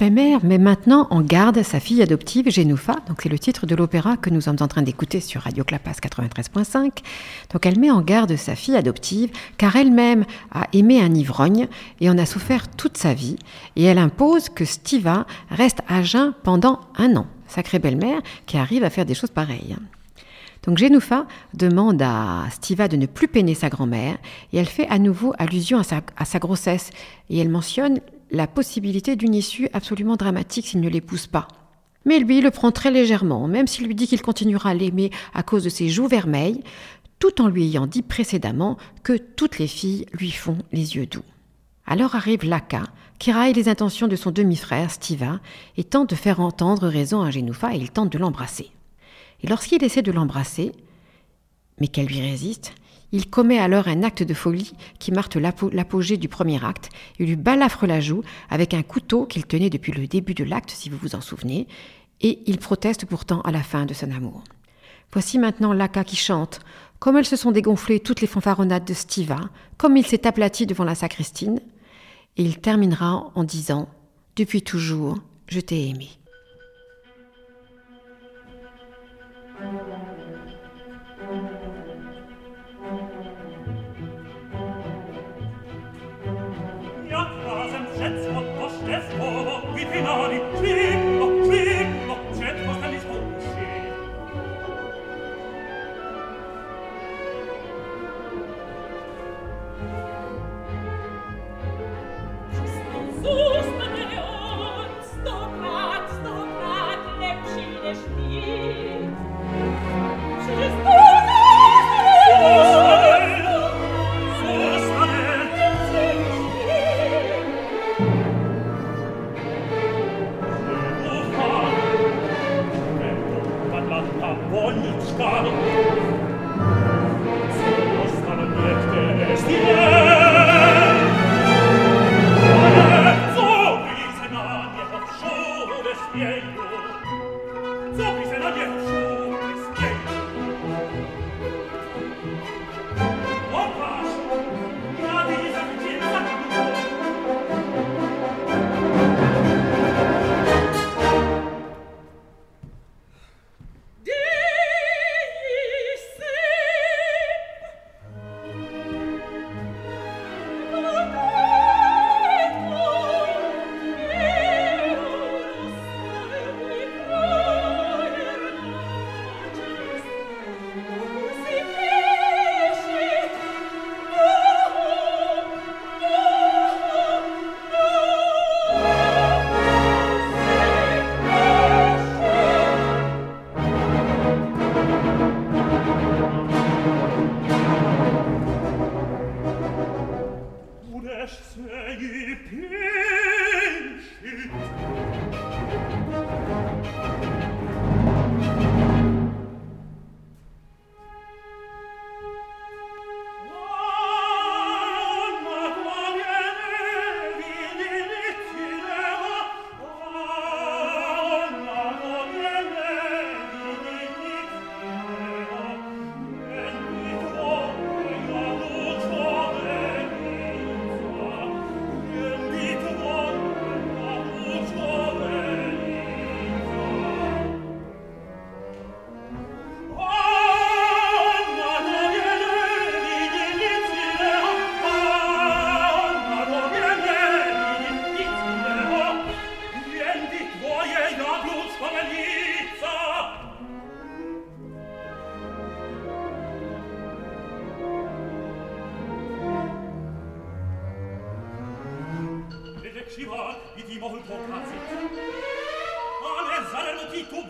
Belle-mère 0.00 0.42
met 0.42 0.56
maintenant 0.56 1.06
en 1.10 1.20
garde 1.20 1.62
sa 1.62 1.78
fille 1.78 2.00
adoptive 2.00 2.48
Genoufa, 2.48 2.96
donc 3.06 3.20
c'est 3.22 3.28
le 3.28 3.38
titre 3.38 3.66
de 3.66 3.74
l'opéra 3.74 4.16
que 4.16 4.30
nous 4.30 4.40
sommes 4.40 4.56
en 4.60 4.66
train 4.66 4.80
d'écouter 4.80 5.20
sur 5.20 5.42
Radio 5.42 5.62
Clapas 5.62 5.98
93.5. 6.02 6.90
Donc 7.52 7.66
elle 7.66 7.78
met 7.78 7.90
en 7.90 8.00
garde 8.00 8.34
sa 8.36 8.56
fille 8.56 8.76
adoptive 8.76 9.30
car 9.58 9.76
elle-même 9.76 10.24
a 10.52 10.68
aimé 10.72 11.02
un 11.02 11.14
ivrogne 11.14 11.68
et 12.00 12.08
en 12.08 12.16
a 12.16 12.24
souffert 12.24 12.66
toute 12.68 12.96
sa 12.96 13.12
vie 13.12 13.36
et 13.76 13.84
elle 13.84 13.98
impose 13.98 14.48
que 14.48 14.64
Stiva 14.64 15.26
reste 15.50 15.82
à 15.86 16.02
jeun 16.02 16.32
pendant 16.44 16.80
un 16.96 17.16
an. 17.16 17.26
Sacrée 17.46 17.78
belle-mère 17.78 18.22
qui 18.46 18.56
arrive 18.56 18.84
à 18.84 18.90
faire 18.90 19.04
des 19.04 19.14
choses 19.14 19.28
pareilles. 19.28 19.76
Donc 20.62 20.78
Genoufa 20.78 21.26
demande 21.52 22.00
à 22.00 22.44
Stiva 22.52 22.88
de 22.88 22.96
ne 22.96 23.04
plus 23.04 23.28
peiner 23.28 23.54
sa 23.54 23.68
grand-mère 23.68 24.16
et 24.54 24.58
elle 24.58 24.66
fait 24.66 24.88
à 24.88 24.98
nouveau 24.98 25.34
allusion 25.36 25.78
à 25.78 25.84
sa, 25.84 26.00
à 26.16 26.24
sa 26.24 26.38
grossesse 26.38 26.88
et 27.28 27.38
elle 27.38 27.50
mentionne 27.50 28.00
la 28.30 28.46
possibilité 28.46 29.16
d'une 29.16 29.34
issue 29.34 29.68
absolument 29.72 30.16
dramatique 30.16 30.68
s'il 30.68 30.80
ne 30.80 30.88
l'épouse 30.88 31.26
pas. 31.26 31.48
Mais 32.04 32.18
lui 32.18 32.40
le 32.40 32.50
prend 32.50 32.72
très 32.72 32.90
légèrement, 32.90 33.46
même 33.46 33.66
s'il 33.66 33.86
lui 33.86 33.94
dit 33.94 34.06
qu'il 34.06 34.22
continuera 34.22 34.70
à 34.70 34.74
l'aimer 34.74 35.10
à 35.34 35.42
cause 35.42 35.64
de 35.64 35.68
ses 35.68 35.88
joues 35.88 36.08
vermeilles, 36.08 36.62
tout 37.18 37.42
en 37.42 37.48
lui 37.48 37.64
ayant 37.64 37.86
dit 37.86 38.02
précédemment 38.02 38.78
que 39.02 39.16
toutes 39.16 39.58
les 39.58 39.66
filles 39.66 40.06
lui 40.12 40.30
font 40.30 40.58
les 40.72 40.96
yeux 40.96 41.06
doux. 41.06 41.24
Alors 41.86 42.14
arrive 42.14 42.44
Laka, 42.44 42.84
qui 43.18 43.32
raille 43.32 43.52
les 43.52 43.68
intentions 43.68 44.08
de 44.08 44.16
son 44.16 44.30
demi-frère, 44.30 44.90
Stiva, 44.90 45.40
et 45.76 45.84
tente 45.84 46.10
de 46.10 46.14
faire 46.14 46.40
entendre 46.40 46.88
raison 46.88 47.20
à 47.20 47.30
Genoufa 47.30 47.74
et 47.74 47.78
il 47.78 47.90
tente 47.90 48.10
de 48.10 48.18
l'embrasser. 48.18 48.70
Et 49.42 49.46
lorsqu'il 49.46 49.84
essaie 49.84 50.02
de 50.02 50.12
l'embrasser, 50.12 50.72
mais 51.78 51.88
qu'elle 51.88 52.06
lui 52.06 52.20
résiste, 52.20 52.74
il 53.12 53.28
commet 53.28 53.58
alors 53.58 53.88
un 53.88 54.02
acte 54.02 54.22
de 54.22 54.34
folie 54.34 54.72
qui 54.98 55.12
marque 55.12 55.34
l'apogée 55.34 56.16
du 56.16 56.28
premier 56.28 56.64
acte. 56.64 56.90
Il 57.18 57.26
lui 57.26 57.36
balafre 57.36 57.86
la 57.86 58.00
joue 58.00 58.22
avec 58.48 58.74
un 58.74 58.82
couteau 58.82 59.26
qu'il 59.26 59.46
tenait 59.46 59.70
depuis 59.70 59.92
le 59.92 60.06
début 60.06 60.34
de 60.34 60.44
l'acte, 60.44 60.70
si 60.70 60.88
vous 60.88 60.98
vous 60.98 61.14
en 61.14 61.20
souvenez, 61.20 61.66
et 62.20 62.40
il 62.46 62.58
proteste 62.58 63.06
pourtant 63.06 63.40
à 63.42 63.50
la 63.50 63.62
fin 63.62 63.86
de 63.86 63.94
son 63.94 64.10
amour. 64.10 64.44
Voici 65.12 65.38
maintenant 65.38 65.72
Laka 65.72 66.04
qui 66.04 66.16
chante. 66.16 66.60
Comme 67.00 67.16
elles 67.16 67.24
se 67.24 67.36
sont 67.36 67.50
dégonflées 67.50 67.98
toutes 67.98 68.20
les 68.20 68.26
fanfaronnades 68.26 68.84
de 68.84 68.94
Stiva, 68.94 69.40
comme 69.76 69.96
il 69.96 70.06
s'est 70.06 70.26
aplati 70.26 70.66
devant 70.66 70.84
la 70.84 70.94
sacristine, 70.94 71.60
et 72.36 72.44
il 72.44 72.60
terminera 72.60 73.32
en 73.34 73.42
disant 73.42 73.88
Depuis 74.36 74.62
toujours, 74.62 75.18
je 75.48 75.60
t'ai 75.60 75.88
aimé. 75.88 76.10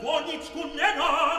Wonitz 0.03 0.53
kun 0.53 0.71
nena 0.77 1.30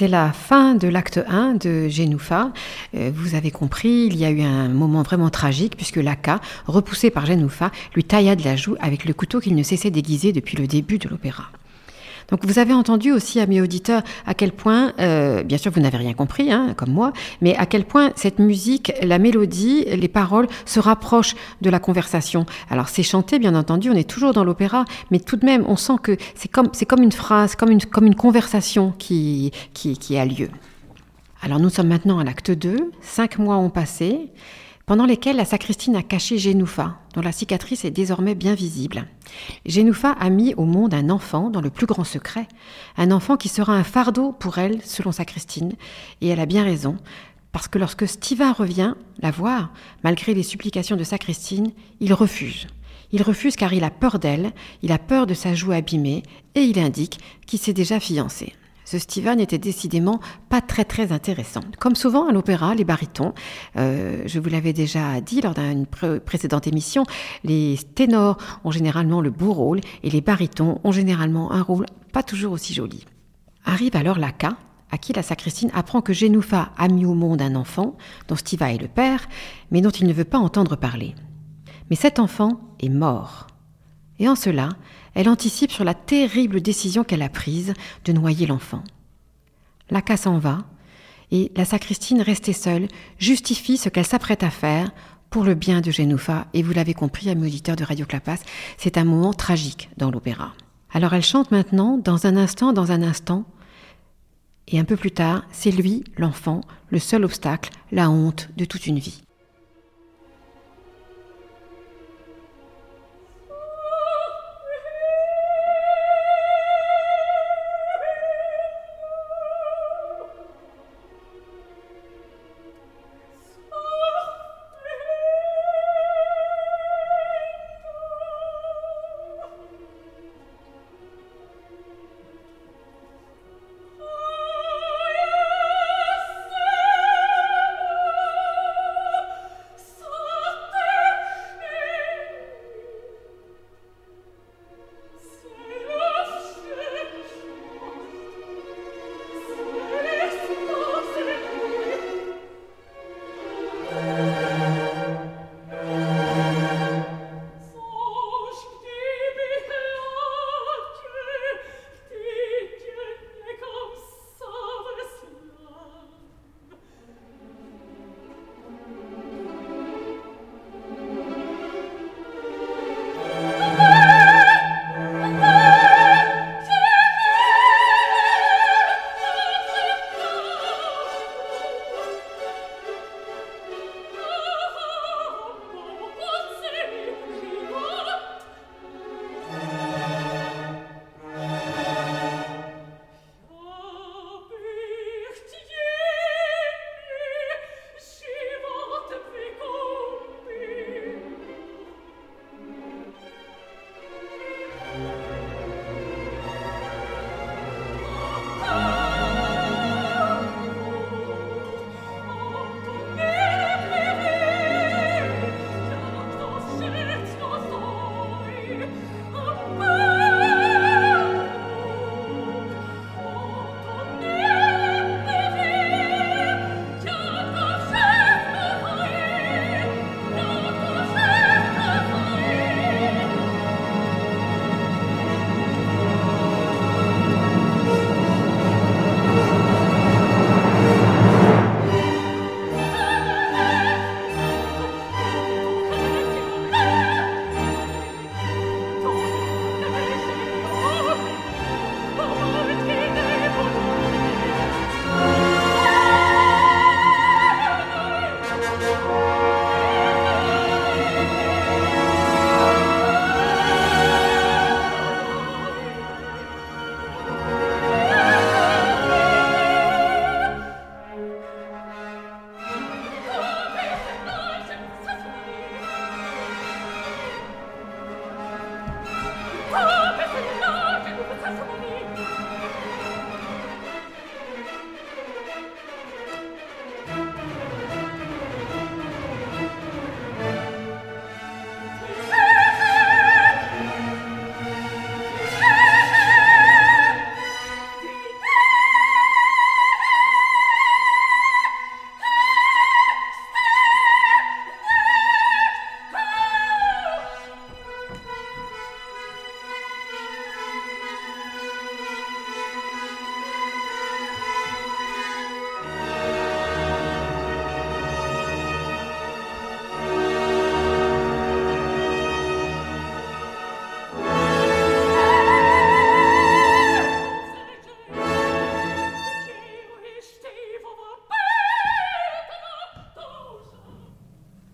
c'était 0.00 0.12
la 0.12 0.32
fin 0.32 0.74
de 0.76 0.88
l'acte 0.88 1.20
1 1.28 1.56
de 1.56 1.88
Génoufa. 1.88 2.52
Euh, 2.94 3.10
vous 3.14 3.34
avez 3.34 3.50
compris, 3.50 4.06
il 4.06 4.16
y 4.16 4.24
a 4.24 4.30
eu 4.30 4.40
un 4.40 4.70
moment 4.70 5.02
vraiment 5.02 5.28
tragique 5.28 5.76
puisque 5.76 5.96
Laka, 5.96 6.40
repoussé 6.66 7.10
par 7.10 7.26
Génoufa, 7.26 7.70
lui 7.94 8.02
tailla 8.02 8.34
de 8.34 8.42
la 8.42 8.56
joue 8.56 8.76
avec 8.80 9.04
le 9.04 9.12
couteau 9.12 9.40
qu'il 9.40 9.54
ne 9.54 9.62
cessait 9.62 9.90
d'aiguiser 9.90 10.32
depuis 10.32 10.56
le 10.56 10.66
début 10.66 10.96
de 10.96 11.06
l'opéra. 11.06 11.50
Donc 12.30 12.44
vous 12.44 12.58
avez 12.58 12.72
entendu 12.72 13.12
aussi, 13.12 13.40
amis 13.40 13.60
auditeurs, 13.60 14.02
à 14.26 14.34
quel 14.34 14.52
point, 14.52 14.92
euh, 15.00 15.42
bien 15.42 15.58
sûr 15.58 15.72
vous 15.72 15.80
n'avez 15.80 15.98
rien 15.98 16.14
compris, 16.14 16.52
hein, 16.52 16.74
comme 16.76 16.90
moi, 16.90 17.12
mais 17.40 17.56
à 17.56 17.66
quel 17.66 17.84
point 17.84 18.12
cette 18.16 18.38
musique, 18.38 18.92
la 19.02 19.18
mélodie, 19.18 19.84
les 19.84 20.08
paroles 20.08 20.46
se 20.64 20.80
rapprochent 20.80 21.34
de 21.60 21.70
la 21.70 21.78
conversation. 21.78 22.46
Alors 22.70 22.88
c'est 22.88 23.02
chanté, 23.02 23.38
bien 23.38 23.54
entendu, 23.54 23.90
on 23.90 23.94
est 23.94 24.08
toujours 24.08 24.32
dans 24.32 24.44
l'opéra, 24.44 24.84
mais 25.10 25.20
tout 25.20 25.36
de 25.36 25.44
même 25.44 25.64
on 25.66 25.76
sent 25.76 25.94
que 26.02 26.16
c'est 26.34 26.50
comme, 26.50 26.68
c'est 26.72 26.86
comme 26.86 27.02
une 27.02 27.12
phrase, 27.12 27.56
comme 27.56 27.70
une, 27.70 27.82
comme 27.82 28.06
une 28.06 28.14
conversation 28.14 28.92
qui, 28.98 29.52
qui, 29.74 29.98
qui 29.98 30.16
a 30.16 30.24
lieu. 30.24 30.48
Alors 31.42 31.58
nous 31.58 31.70
sommes 31.70 31.88
maintenant 31.88 32.18
à 32.18 32.24
l'acte 32.24 32.50
2, 32.50 32.90
cinq 33.00 33.38
mois 33.38 33.56
ont 33.56 33.70
passé 33.70 34.30
pendant 34.90 35.06
lesquels 35.06 35.36
la 35.36 35.44
sacristine 35.44 35.94
a 35.94 36.02
caché 36.02 36.36
Génoufa, 36.36 36.98
dont 37.14 37.20
la 37.20 37.30
cicatrice 37.30 37.84
est 37.84 37.92
désormais 37.92 38.34
bien 38.34 38.56
visible. 38.56 39.06
Génoufa 39.64 40.10
a 40.10 40.30
mis 40.30 40.52
au 40.54 40.64
monde 40.64 40.94
un 40.94 41.10
enfant 41.10 41.48
dans 41.48 41.60
le 41.60 41.70
plus 41.70 41.86
grand 41.86 42.02
secret, 42.02 42.48
un 42.96 43.12
enfant 43.12 43.36
qui 43.36 43.48
sera 43.48 43.72
un 43.72 43.84
fardeau 43.84 44.32
pour 44.32 44.58
elle, 44.58 44.82
selon 44.82 45.12
sacristine, 45.12 45.74
et 46.20 46.26
elle 46.26 46.40
a 46.40 46.44
bien 46.44 46.64
raison, 46.64 46.96
parce 47.52 47.68
que 47.68 47.78
lorsque 47.78 48.08
Stiva 48.08 48.52
revient 48.52 48.94
la 49.20 49.30
voir, 49.30 49.72
malgré 50.02 50.34
les 50.34 50.42
supplications 50.42 50.96
de 50.96 51.04
sacristine, 51.04 51.70
il 52.00 52.12
refuse. 52.12 52.66
Il 53.12 53.22
refuse 53.22 53.54
car 53.54 53.72
il 53.72 53.84
a 53.84 53.90
peur 53.90 54.18
d'elle, 54.18 54.50
il 54.82 54.90
a 54.90 54.98
peur 54.98 55.28
de 55.28 55.34
sa 55.34 55.54
joue 55.54 55.70
abîmée, 55.70 56.24
et 56.56 56.62
il 56.62 56.80
indique 56.80 57.20
qu'il 57.46 57.60
s'est 57.60 57.72
déjà 57.72 58.00
fiancé. 58.00 58.54
Ce 58.90 58.98
Steven 58.98 59.38
était 59.38 59.58
décidément 59.58 60.18
pas 60.48 60.60
très 60.60 60.84
très 60.84 61.12
intéressant. 61.12 61.60
Comme 61.78 61.94
souvent 61.94 62.26
à 62.26 62.32
l'opéra, 62.32 62.74
les 62.74 62.82
barytons, 62.82 63.34
euh, 63.76 64.24
je 64.26 64.40
vous 64.40 64.48
l'avais 64.48 64.72
déjà 64.72 65.20
dit 65.20 65.40
lors 65.40 65.54
d'une 65.54 65.86
précédente 65.86 66.66
émission, 66.66 67.04
les 67.44 67.78
ténors 67.94 68.36
ont 68.64 68.72
généralement 68.72 69.20
le 69.20 69.30
beau 69.30 69.52
rôle 69.52 69.80
et 70.02 70.10
les 70.10 70.20
barytons 70.20 70.80
ont 70.82 70.90
généralement 70.90 71.52
un 71.52 71.62
rôle 71.62 71.86
pas 72.12 72.24
toujours 72.24 72.50
aussi 72.50 72.74
joli. 72.74 73.04
Arrive 73.64 73.94
alors 73.94 74.18
Laka, 74.18 74.56
à 74.90 74.98
qui 74.98 75.12
la 75.12 75.22
sacristine 75.22 75.70
apprend 75.72 76.00
que 76.00 76.12
Génoufa 76.12 76.72
a 76.76 76.88
mis 76.88 77.04
au 77.04 77.14
monde 77.14 77.42
un 77.42 77.54
enfant, 77.54 77.96
dont 78.26 78.34
Stiva 78.34 78.72
est 78.72 78.82
le 78.82 78.88
père, 78.88 79.28
mais 79.70 79.82
dont 79.82 79.90
il 79.90 80.08
ne 80.08 80.12
veut 80.12 80.24
pas 80.24 80.38
entendre 80.38 80.74
parler. 80.74 81.14
Mais 81.90 81.96
cet 81.96 82.18
enfant 82.18 82.60
est 82.80 82.88
mort. 82.88 83.46
Et 84.18 84.28
en 84.28 84.34
cela, 84.34 84.70
elle 85.14 85.28
anticipe 85.28 85.72
sur 85.72 85.84
la 85.84 85.94
terrible 85.94 86.60
décision 86.60 87.04
qu'elle 87.04 87.22
a 87.22 87.28
prise 87.28 87.74
de 88.04 88.12
noyer 88.12 88.46
l'enfant. 88.46 88.82
Laka 89.90 90.16
s'en 90.16 90.38
va, 90.38 90.64
et 91.30 91.52
la 91.56 91.64
sacristine, 91.64 92.22
restée 92.22 92.52
seule, 92.52 92.88
justifie 93.18 93.76
ce 93.76 93.88
qu'elle 93.88 94.06
s'apprête 94.06 94.42
à 94.42 94.50
faire 94.50 94.90
pour 95.30 95.44
le 95.44 95.54
bien 95.54 95.80
de 95.80 95.90
Genoufa, 95.90 96.46
et 96.54 96.62
vous 96.62 96.72
l'avez 96.72 96.94
compris, 96.94 97.30
ami 97.30 97.46
auditeur 97.46 97.76
de 97.76 97.84
Radio 97.84 98.04
Clapas, 98.04 98.42
c'est 98.78 98.98
un 98.98 99.04
moment 99.04 99.32
tragique 99.32 99.88
dans 99.96 100.10
l'opéra. 100.10 100.52
Alors 100.92 101.14
elle 101.14 101.22
chante 101.22 101.52
maintenant, 101.52 101.98
dans 101.98 102.26
un 102.26 102.36
instant, 102.36 102.72
dans 102.72 102.90
un 102.90 103.02
instant, 103.02 103.44
et 104.66 104.78
un 104.78 104.84
peu 104.84 104.96
plus 104.96 105.12
tard, 105.12 105.44
c'est 105.52 105.70
lui, 105.70 106.04
l'enfant, 106.16 106.62
le 106.90 106.98
seul 106.98 107.24
obstacle, 107.24 107.70
la 107.92 108.10
honte 108.10 108.50
de 108.56 108.64
toute 108.64 108.86
une 108.86 108.98
vie. 108.98 109.22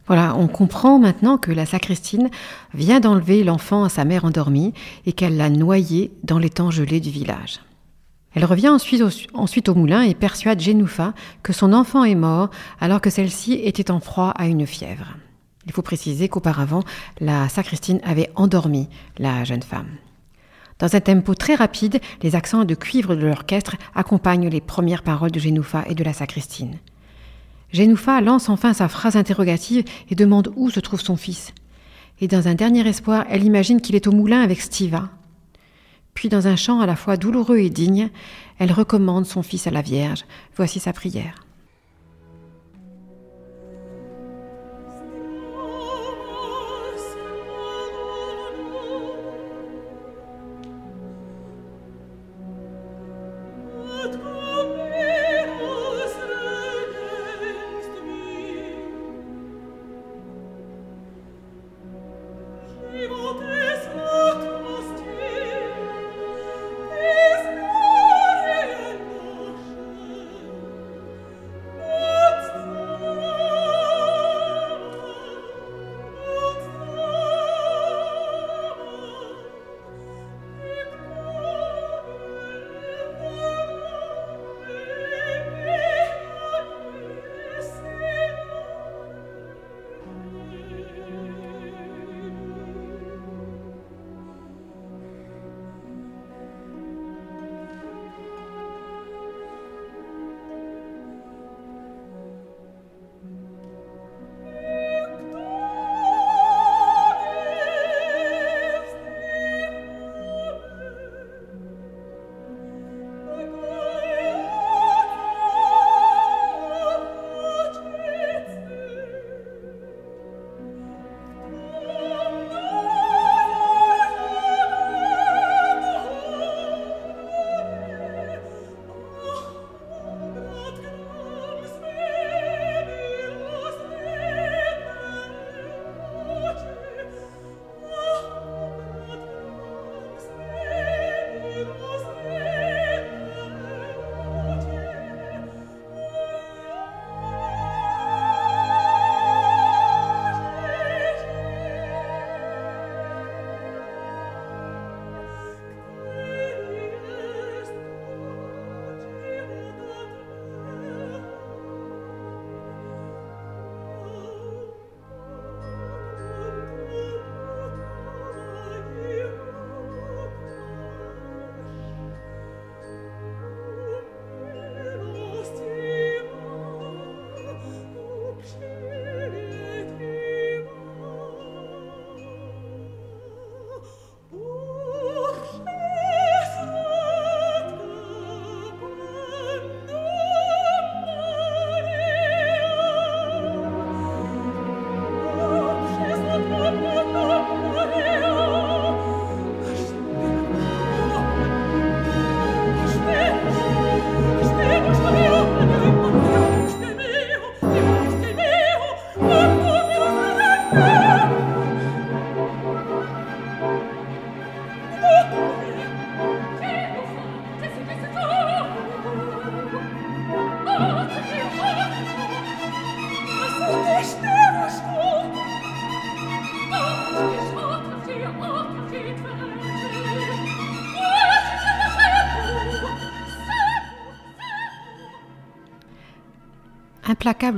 Voilà, 0.07 0.37
on 0.37 0.47
comprend 0.47 0.99
maintenant 0.99 1.37
que 1.37 1.51
la 1.51 1.67
sacristine 1.67 2.31
vient 2.75 3.01
d'enlever 3.01 3.43
l'enfant 3.43 3.85
à 3.85 3.89
sa 3.89 4.05
mère 4.05 4.25
endormie 4.25 4.73
et 5.05 5.13
qu'elle 5.13 5.37
l'a 5.37 5.51
noyé 5.51 6.13
dans 6.23 6.39
l'étang 6.39 6.71
gelé 6.71 7.01
du 7.01 7.11
village. 7.11 7.61
Elle 8.35 8.45
revient 8.45 8.69
ensuite 8.69 9.69
au, 9.69 9.75
moulin 9.75 10.03
et 10.03 10.15
persuade 10.15 10.61
Génoufa 10.61 11.15
que 11.43 11.55
son 11.55 11.73
enfant 11.73 12.05
est 12.05 12.15
mort 12.15 12.51
alors 12.81 13.01
que 13.01 13.11
celle-ci 13.11 13.55
était 13.55 13.91
en 13.91 13.99
proie 13.99 14.31
à 14.31 14.47
une 14.47 14.67
fièvre. 14.67 15.17
Il 15.65 15.73
faut 15.73 15.83
préciser 15.83 16.29
qu'auparavant, 16.29 16.83
la 17.19 17.49
sacristine 17.49 18.01
avait 18.05 18.31
endormi 18.37 18.89
la 19.19 19.43
jeune 19.45 19.63
femme. 19.63 19.89
Dans 20.79 20.95
un 20.95 21.01
tempo 21.01 21.35
très 21.35 21.55
rapide, 21.55 22.01
les 22.23 22.37
accents 22.37 22.65
de 22.65 22.75
cuivre 22.75 23.17
de 23.17 23.27
l'orchestre 23.27 23.77
accompagnent 23.95 24.49
les 24.49 24.61
premières 24.61 25.03
paroles 25.03 25.33
de 25.33 25.41
Génoufa 25.41 25.85
et 25.89 25.95
de 25.95 26.05
la 26.05 26.13
sacristine. 26.13 26.79
Génoufa 27.77 28.23
lance 28.23 28.49
enfin 28.49 28.73
sa 28.73 28.89
phrase 28.89 29.17
interrogative 29.17 29.85
et 30.09 30.15
demande 30.15 30.51
où 30.57 30.71
se 30.71 30.81
trouve 30.81 31.03
son 31.03 31.17
fils. 31.17 31.53
Et 32.23 32.27
dans 32.27 32.49
un 32.49 32.55
dernier 32.55 32.89
espoir, 32.89 33.27
elle 33.29 33.45
imagine 33.45 33.83
qu'il 33.83 33.95
est 33.95 34.07
au 34.07 34.13
moulin 34.13 34.41
avec 34.41 34.63
Stiva. 34.63 35.11
Puis 36.15 36.31
dans 36.31 36.47
un 36.47 36.57
chant 36.57 36.81
à 36.81 36.87
la 36.87 36.97
fois 36.97 37.19
douloureux 37.19 37.59
et 37.59 37.69
digne, 37.69 38.09
elle 38.59 38.73
recommande 38.73 39.27
son 39.27 39.43
fils 39.43 39.67
à 39.67 39.71
la 39.71 39.83
Vierge. 39.83 40.25
Voici 40.57 40.81
sa 40.81 40.95
prière. 40.95 41.46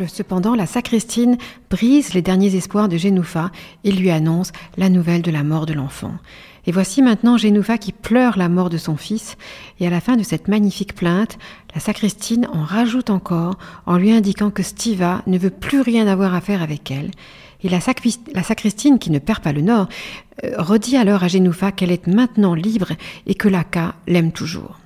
Cependant, 0.08 0.54
la 0.54 0.66
sacristine 0.66 1.38
brise 1.70 2.12
les 2.12 2.22
derniers 2.22 2.56
espoirs 2.56 2.88
de 2.88 2.96
Génoufa 2.96 3.50
et 3.84 3.92
lui 3.92 4.10
annonce 4.10 4.52
la 4.76 4.88
nouvelle 4.88 5.22
de 5.22 5.30
la 5.30 5.44
mort 5.44 5.66
de 5.66 5.72
l'enfant. 5.72 6.14
Et 6.66 6.72
voici 6.72 7.00
maintenant 7.00 7.36
Génoufa 7.36 7.78
qui 7.78 7.92
pleure 7.92 8.36
la 8.36 8.48
mort 8.48 8.70
de 8.70 8.76
son 8.76 8.96
fils, 8.96 9.36
et 9.78 9.86
à 9.86 9.90
la 9.90 10.00
fin 10.00 10.16
de 10.16 10.22
cette 10.22 10.48
magnifique 10.48 10.94
plainte, 10.94 11.38
la 11.74 11.80
sacristine 11.80 12.48
en 12.52 12.64
rajoute 12.64 13.10
encore 13.10 13.56
en 13.86 13.96
lui 13.96 14.10
indiquant 14.10 14.50
que 14.50 14.62
Stiva 14.62 15.22
ne 15.26 15.38
veut 15.38 15.50
plus 15.50 15.80
rien 15.80 16.06
avoir 16.08 16.34
à 16.34 16.40
faire 16.40 16.62
avec 16.62 16.90
elle. 16.90 17.10
Et 17.62 17.68
la, 17.68 17.80
sacristine, 17.80 18.98
qui 18.98 19.10
ne 19.10 19.18
perd 19.18 19.40
pas 19.40 19.52
le 19.52 19.62
nord, 19.62 19.88
euh, 20.44 20.54
redit 20.58 20.96
alors 20.96 21.22
à 21.22 21.28
Génoufa 21.28 21.72
qu'elle 21.72 21.92
est 21.92 22.06
maintenant 22.06 22.54
libre 22.54 22.92
et 23.26 23.34
que 23.34 23.48
Laka 23.48 23.94
l'aime 24.06 24.32
toujours. 24.32 24.78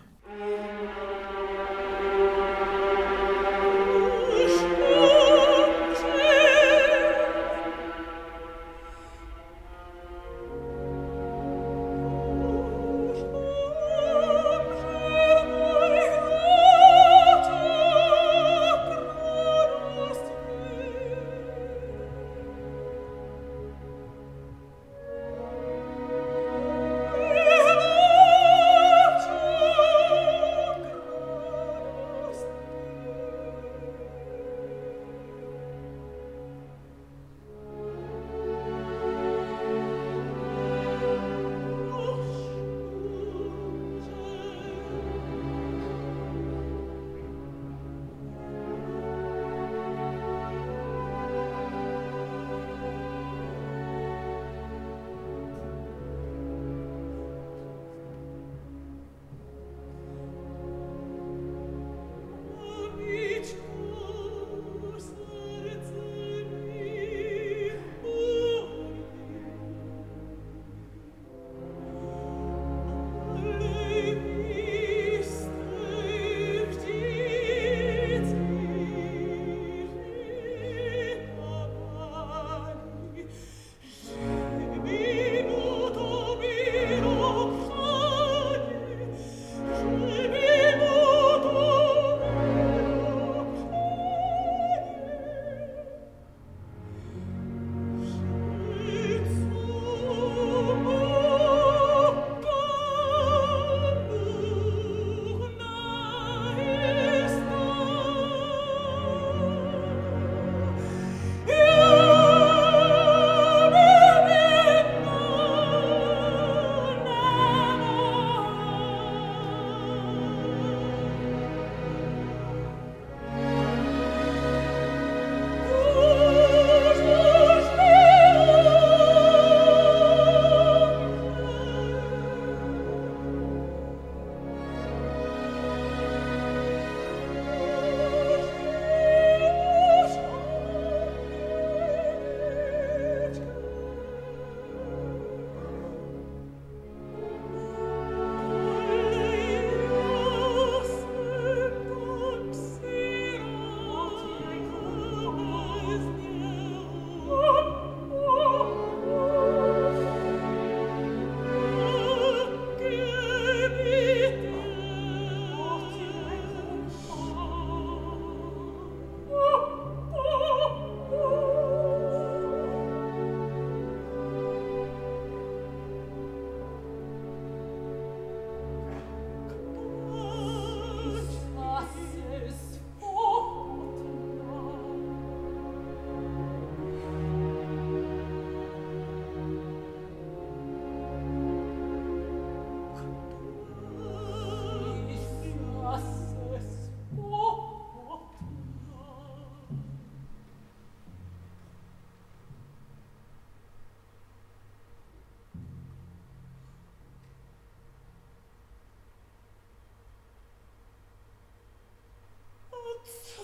Oops. 213.09 213.42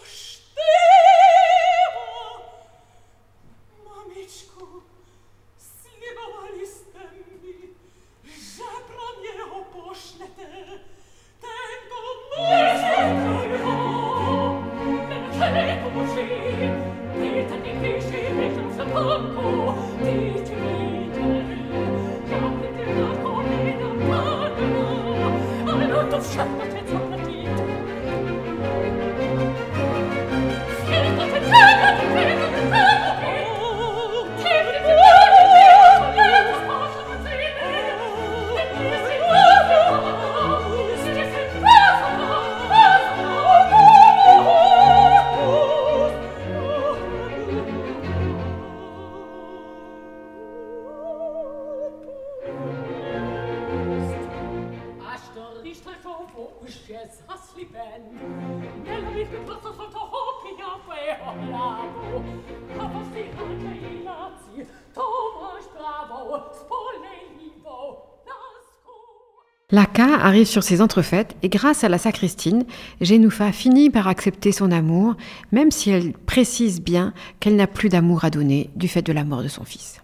Laka 69.70 70.14
arrive 70.22 70.46
sur 70.46 70.62
ses 70.62 70.80
entrefaites 70.80 71.36
et 71.42 71.50
grâce 71.50 71.84
à 71.84 71.90
la 71.90 71.98
sacristine, 71.98 72.64
Génoufa 73.02 73.52
finit 73.52 73.90
par 73.90 74.08
accepter 74.08 74.50
son 74.50 74.70
amour, 74.70 75.14
même 75.52 75.70
si 75.70 75.90
elle 75.90 76.14
précise 76.14 76.80
bien 76.80 77.12
qu'elle 77.38 77.56
n'a 77.56 77.66
plus 77.66 77.90
d'amour 77.90 78.24
à 78.24 78.30
donner 78.30 78.70
du 78.76 78.88
fait 78.88 79.02
de 79.02 79.12
la 79.12 79.24
mort 79.24 79.42
de 79.42 79.48
son 79.48 79.64
fils. 79.64 80.00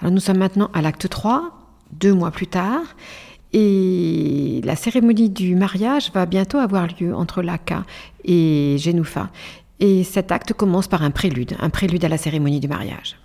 Alors 0.00 0.12
nous 0.12 0.20
sommes 0.20 0.36
maintenant 0.36 0.70
à 0.74 0.82
l'acte 0.82 1.08
3, 1.08 1.50
deux 1.92 2.12
mois 2.12 2.30
plus 2.30 2.46
tard, 2.46 2.82
et 3.52 4.60
la 4.64 4.76
cérémonie 4.76 5.30
du 5.30 5.54
mariage 5.54 6.10
va 6.12 6.26
bientôt 6.26 6.58
avoir 6.58 6.88
lieu 7.00 7.14
entre 7.14 7.42
Laka 7.42 7.84
et 8.24 8.76
Génoufa. 8.78 9.30
Et 9.80 10.04
cet 10.04 10.32
acte 10.32 10.52
commence 10.52 10.88
par 10.88 11.02
un 11.02 11.10
prélude, 11.10 11.56
un 11.60 11.70
prélude 11.70 12.04
à 12.04 12.08
la 12.08 12.18
cérémonie 12.18 12.60
du 12.60 12.68
mariage. 12.68 13.19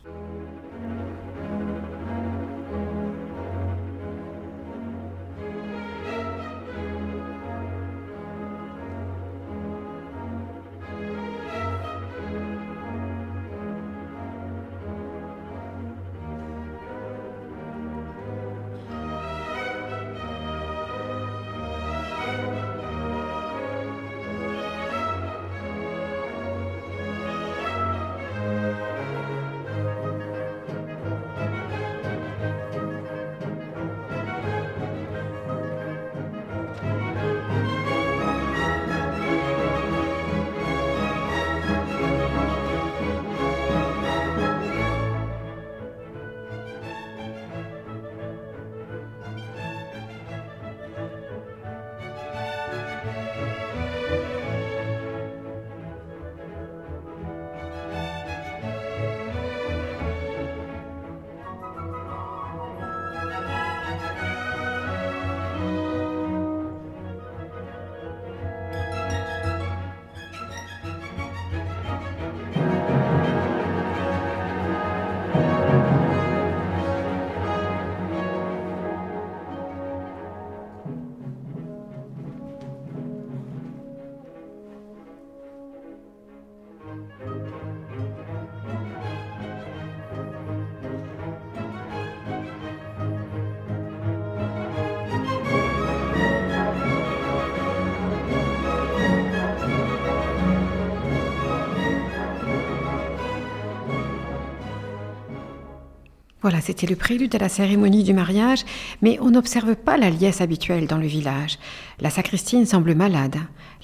Voilà, 106.45 106.61
c'était 106.61 106.85
le 106.85 106.95
prélude 106.95 107.33
à 107.33 107.39
la 107.39 107.49
cérémonie 107.49 108.03
du 108.03 108.13
mariage, 108.13 108.65
mais 109.01 109.17
on 109.19 109.31
n'observe 109.31 109.75
pas 109.75 109.97
la 109.97 110.11
liesse 110.11 110.41
habituelle 110.41 110.85
dans 110.85 110.99
le 110.99 111.07
village. 111.07 111.57
La 111.99 112.11
sacristine 112.11 112.67
semble 112.67 112.93
malade, 112.93 113.37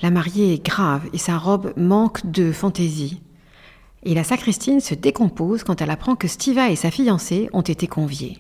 la 0.03 0.12
mariée 0.12 0.53
est 0.53 0.64
grave 0.64 1.09
et 1.12 1.18
sa 1.18 1.39
robe 1.39 1.74
manque 1.76 2.24
de 2.30 2.51
fantaisie. 2.51 3.20
Et 4.03 4.14
la 4.14 4.24
sacristine 4.24 4.80
se 4.80 4.93
décompose 4.93 5.64
quand 5.64 5.82
elle 5.82 5.89
apprend 5.89 6.16
que 6.16 6.28
Stiva 6.28 6.70
et 6.70 6.76
sa 6.76 6.91
fiancée 6.91 7.49
ont 7.51 7.62
été 7.62 7.88
conviés. 7.88 8.38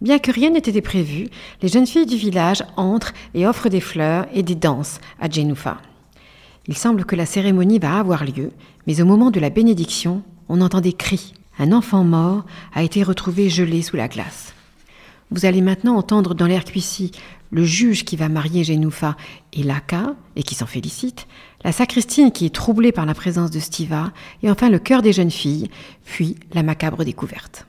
Bien 0.00 0.18
que 0.18 0.32
rien 0.32 0.48
n'ait 0.48 0.60
été 0.60 0.80
prévu, 0.80 1.26
les 1.60 1.68
jeunes 1.68 1.86
filles 1.86 2.06
du 2.06 2.16
village 2.16 2.64
entrent 2.78 3.12
et 3.34 3.46
offrent 3.46 3.68
des 3.68 3.82
fleurs 3.82 4.26
et 4.32 4.42
des 4.42 4.54
danses 4.54 5.00
à 5.20 5.28
Jenoufa. 5.28 5.76
Il 6.66 6.78
semble 6.78 7.04
que 7.04 7.14
la 7.14 7.26
cérémonie 7.26 7.78
va 7.78 7.98
avoir 7.98 8.24
lieu, 8.24 8.52
mais 8.86 9.02
au 9.02 9.04
moment 9.04 9.30
de 9.30 9.38
la 9.38 9.50
bénédiction, 9.50 10.22
on 10.48 10.62
entend 10.62 10.80
des 10.80 10.94
cris 10.94 11.34
un 11.58 11.72
enfant 11.72 12.04
mort 12.04 12.44
a 12.74 12.82
été 12.82 13.02
retrouvé 13.02 13.48
gelé 13.50 13.82
sous 13.82 13.96
la 13.96 14.08
glace. 14.08 14.54
Vous 15.30 15.44
allez 15.44 15.60
maintenant 15.60 15.96
entendre 15.96 16.34
dans 16.34 16.46
l'air 16.46 16.64
cuissi 16.64 17.12
le 17.50 17.64
juge 17.64 18.04
qui 18.04 18.16
va 18.16 18.28
marier 18.28 18.64
Génoufa 18.64 19.16
et 19.52 19.62
Laka, 19.62 20.14
et 20.36 20.42
qui 20.42 20.54
s'en 20.54 20.66
félicite, 20.66 21.26
la 21.64 21.72
sacristine 21.72 22.32
qui 22.32 22.46
est 22.46 22.54
troublée 22.54 22.92
par 22.92 23.06
la 23.06 23.14
présence 23.14 23.50
de 23.50 23.60
Stiva, 23.60 24.12
et 24.42 24.50
enfin 24.50 24.68
le 24.68 24.78
cœur 24.78 25.02
des 25.02 25.12
jeunes 25.12 25.30
filles, 25.30 25.70
puis 26.04 26.36
la 26.52 26.62
macabre 26.62 27.04
découverte. 27.04 27.67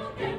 Okay. 0.00 0.33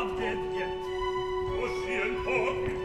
abgedget. 0.00 0.80
Così 1.54 1.92
ancora 2.06 2.81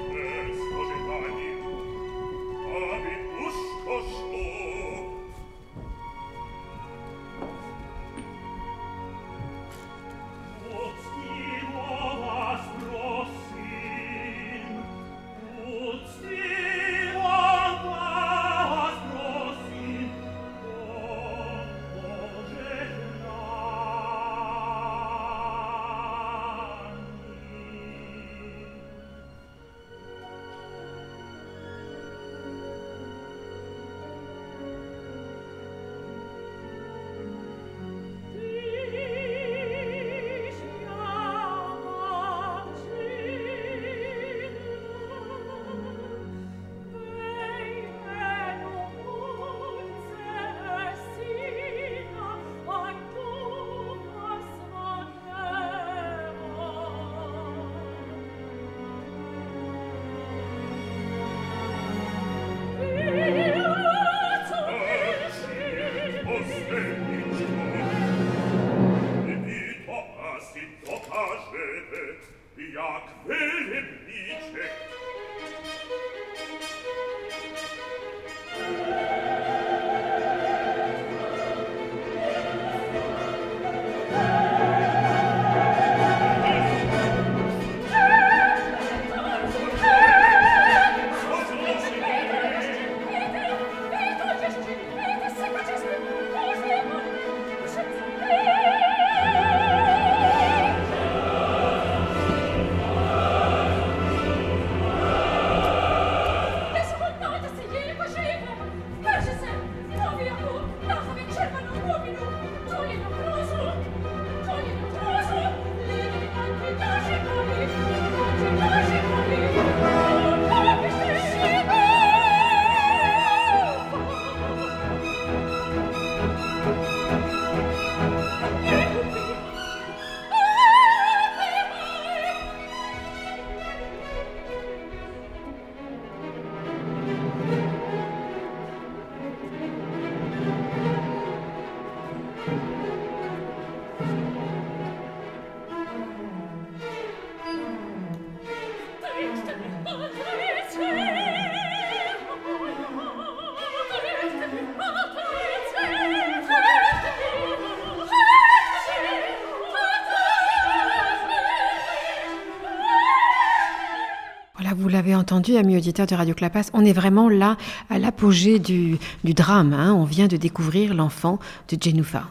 entendu, 165.28 165.58
amis 165.58 165.76
auditeurs 165.76 166.08
de 166.08 166.16
Radio 166.16 166.34
Clapas, 166.34 166.70
on 166.72 166.86
est 166.86 166.94
vraiment 166.94 167.28
là 167.28 167.58
à 167.90 168.00
l'apogée 168.00 168.60
du, 168.60 168.98
drame. 169.26 169.74
Hein. 169.74 169.94
On 169.94 170.06
vient 170.06 170.28
de 170.28 170.38
découvrir 170.38 170.94
l'enfant 170.94 171.38
de 171.68 171.78
Jenoufa. 171.78 172.30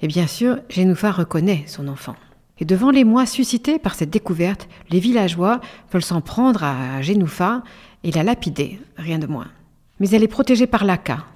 Et 0.00 0.06
bien 0.06 0.26
sûr, 0.26 0.56
Jenoufa 0.70 1.10
reconnaît 1.10 1.64
son 1.66 1.86
enfant. 1.86 2.16
Et 2.58 2.64
devant 2.64 2.88
l'émoi 2.88 3.26
suscité 3.26 3.78
par 3.78 3.94
cette 3.94 4.08
découverte, 4.08 4.70
les 4.88 5.00
villageois 5.00 5.60
veulent 5.92 6.02
s'en 6.02 6.22
prendre 6.22 6.64
à 6.64 7.02
Jenoufa 7.02 7.62
et 8.04 8.10
la 8.10 8.22
lapider, 8.22 8.80
rien 8.96 9.18
de 9.18 9.26
moins. 9.26 9.48
Mais 9.98 10.08
elle 10.08 10.22
est 10.22 10.26
protégée 10.28 10.66
par 10.66 10.86
l'Aka. 10.86 11.26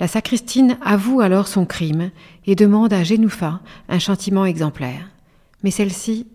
La 0.00 0.08
sacristine 0.08 0.78
avoue 0.84 1.20
alors 1.20 1.46
son 1.46 1.64
crime 1.64 2.10
et 2.44 2.56
demande 2.56 2.92
à 2.92 3.04
Jenoufa 3.04 3.60
un 3.88 4.00
châtiment 4.00 4.46
exemplaire. 4.46 5.10
Mais 5.62 5.70
celle-ci 5.70 6.26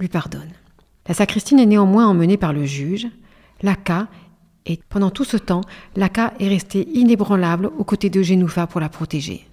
lui 0.00 0.08
pardonne. 0.08 0.50
La 1.06 1.14
sacristine 1.14 1.60
est 1.60 1.66
néanmoins 1.66 2.08
emmenée 2.08 2.36
par 2.36 2.52
le 2.52 2.64
juge. 2.64 3.06
Laka, 3.64 4.08
et 4.66 4.78
pendant 4.90 5.10
tout 5.10 5.24
ce 5.24 5.38
temps, 5.38 5.62
Laka 5.96 6.34
est 6.38 6.48
restée 6.48 6.86
inébranlable 6.92 7.70
aux 7.78 7.84
côtés 7.84 8.10
de 8.10 8.22
Genoufa 8.22 8.66
pour 8.66 8.80
la 8.80 8.90
protéger. 8.90 9.46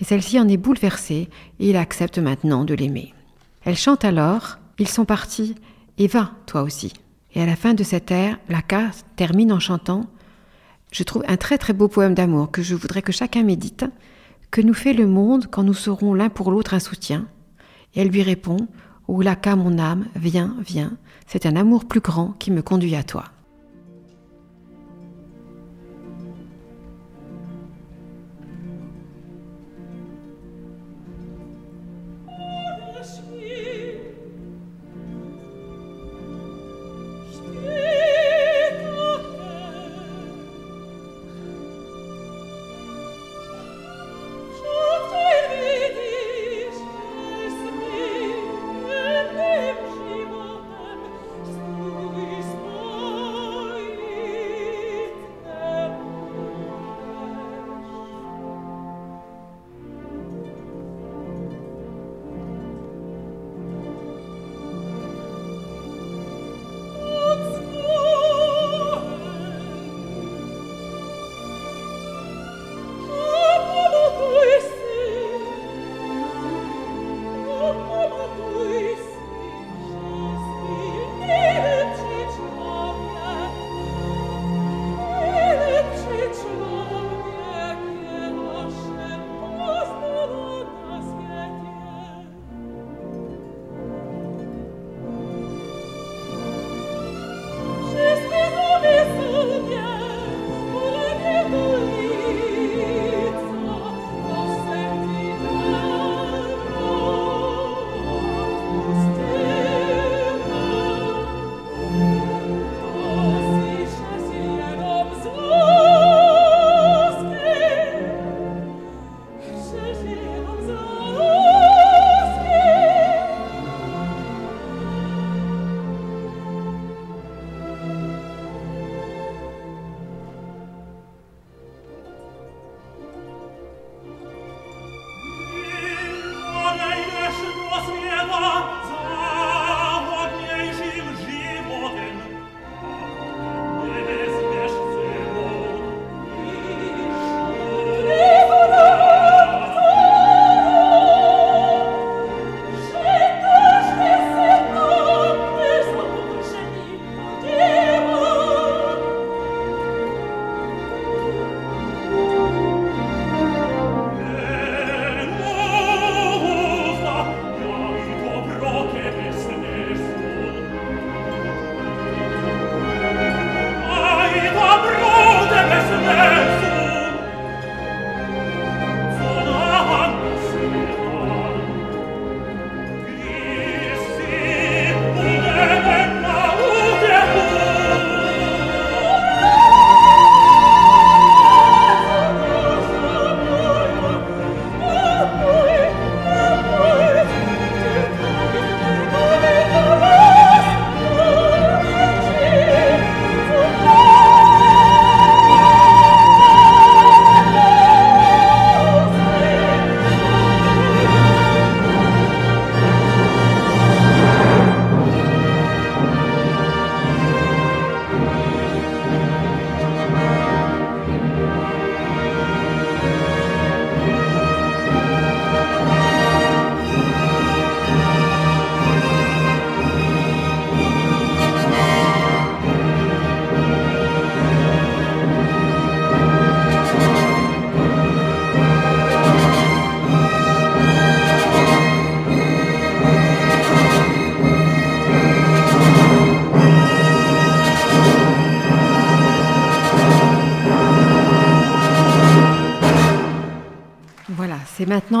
Et 0.00 0.04
celle-ci 0.04 0.38
en 0.40 0.48
est 0.48 0.56
bouleversée 0.56 1.28
et 1.60 1.70
il 1.70 1.76
accepte 1.76 2.18
maintenant 2.18 2.64
de 2.64 2.74
l'aimer. 2.74 3.14
Elle 3.64 3.76
chante 3.76 4.04
alors 4.04 4.58
Ils 4.80 4.88
sont 4.88 5.04
partis, 5.04 5.54
et 5.96 6.08
va, 6.08 6.32
toi 6.46 6.62
aussi. 6.62 6.92
Et 7.34 7.40
à 7.40 7.46
la 7.46 7.54
fin 7.54 7.72
de 7.72 7.84
cet 7.84 8.10
air, 8.10 8.36
Laka 8.48 8.90
termine 9.14 9.52
en 9.52 9.60
chantant 9.60 10.06
Je 10.90 11.04
trouve 11.04 11.22
un 11.28 11.36
très 11.36 11.56
très 11.56 11.72
beau 11.72 11.86
poème 11.86 12.14
d'amour 12.14 12.50
que 12.50 12.62
je 12.62 12.74
voudrais 12.74 13.02
que 13.02 13.12
chacun 13.12 13.44
médite. 13.44 13.84
Que 14.50 14.60
nous 14.60 14.74
fait 14.74 14.92
le 14.92 15.06
monde 15.06 15.46
quand 15.50 15.62
nous 15.62 15.72
serons 15.72 16.14
l'un 16.14 16.30
pour 16.30 16.50
l'autre 16.50 16.74
un 16.74 16.80
soutien 16.80 17.26
Et 17.94 18.00
elle 18.00 18.08
lui 18.08 18.22
répond 18.22 18.66
Oulaka, 19.06 19.56
mon 19.56 19.78
âme, 19.78 20.06
viens, 20.16 20.56
viens, 20.66 20.96
c'est 21.26 21.46
un 21.46 21.56
amour 21.56 21.84
plus 21.84 22.00
grand 22.00 22.32
qui 22.38 22.50
me 22.50 22.62
conduit 22.62 22.94
à 22.94 23.02
toi. 23.02 23.31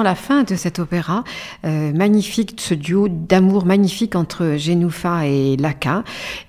La 0.02 0.14
fin 0.14 0.42
de 0.42 0.54
cet 0.54 0.78
opéra 0.78 1.24
euh, 1.64 1.92
magnifique, 1.92 2.54
ce 2.58 2.74
duo 2.74 3.08
d'amour 3.08 3.64
magnifique 3.64 4.14
entre 4.14 4.56
Genoufa 4.56 5.26
et 5.26 5.56
Laka. 5.56 6.04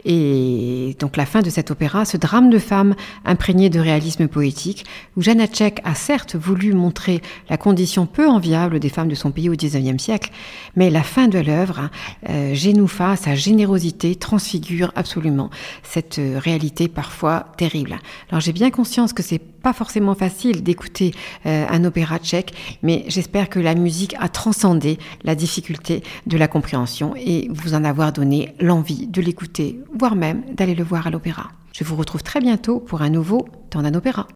Et 0.05 0.95
donc 0.99 1.17
la 1.17 1.25
fin 1.25 1.41
de 1.41 1.49
cet 1.49 1.71
opéra, 1.71 2.05
ce 2.05 2.17
drame 2.17 2.49
de 2.49 2.59
femme 2.59 2.95
imprégné 3.25 3.69
de 3.69 3.79
réalisme 3.79 4.27
poétique, 4.27 4.85
où 5.15 5.21
Janacek 5.21 5.81
a 5.83 5.95
certes 5.95 6.35
voulu 6.35 6.73
montrer 6.73 7.21
la 7.49 7.57
condition 7.57 8.05
peu 8.05 8.27
enviable 8.27 8.79
des 8.79 8.89
femmes 8.89 9.09
de 9.09 9.15
son 9.15 9.31
pays 9.31 9.49
au 9.49 9.55
XIXe 9.55 10.01
siècle, 10.01 10.31
mais 10.75 10.89
la 10.89 11.03
fin 11.03 11.27
de 11.27 11.39
l'œuvre, 11.39 11.89
euh, 12.29 12.53
Genoufa, 12.53 13.15
sa 13.15 13.35
générosité 13.35 14.15
transfigure 14.15 14.91
absolument 14.95 15.49
cette 15.83 16.19
euh, 16.19 16.39
réalité 16.39 16.87
parfois 16.87 17.47
terrible. 17.57 17.97
Alors 18.29 18.41
j'ai 18.41 18.53
bien 18.53 18.71
conscience 18.71 19.13
que 19.13 19.23
c'est 19.23 19.52
pas 19.63 19.73
forcément 19.73 20.13
facile 20.13 20.61
d'écouter 20.61 21.11
euh, 21.47 21.65
un 21.67 21.83
opéra 21.85 22.19
tchèque, 22.19 22.53
mais 22.83 23.05
j'espère 23.07 23.49
que 23.49 23.59
la 23.59 23.73
musique 23.73 24.15
a 24.19 24.29
transcendé 24.29 24.99
la 25.23 25.33
difficulté 25.33 26.03
de 26.27 26.37
la 26.37 26.47
compréhension 26.47 27.15
et 27.15 27.49
vous 27.49 27.73
en 27.73 27.83
avoir 27.83 28.13
donné 28.13 28.53
l'envie 28.59 29.07
de 29.07 29.21
l'écouter, 29.21 29.79
voire 29.97 30.15
même 30.15 30.43
d'aller 30.53 30.75
le 30.75 30.83
voir 30.83 31.07
à 31.07 31.09
l'opéra. 31.09 31.51
Je 31.71 31.83
vous 31.83 31.95
retrouve 31.95 32.21
très 32.21 32.39
bientôt 32.39 32.79
pour 32.79 33.01
un 33.01 33.09
nouveau 33.09 33.47
Temps 33.71 33.81
d'un 33.81 33.95
opéra. 33.95 34.27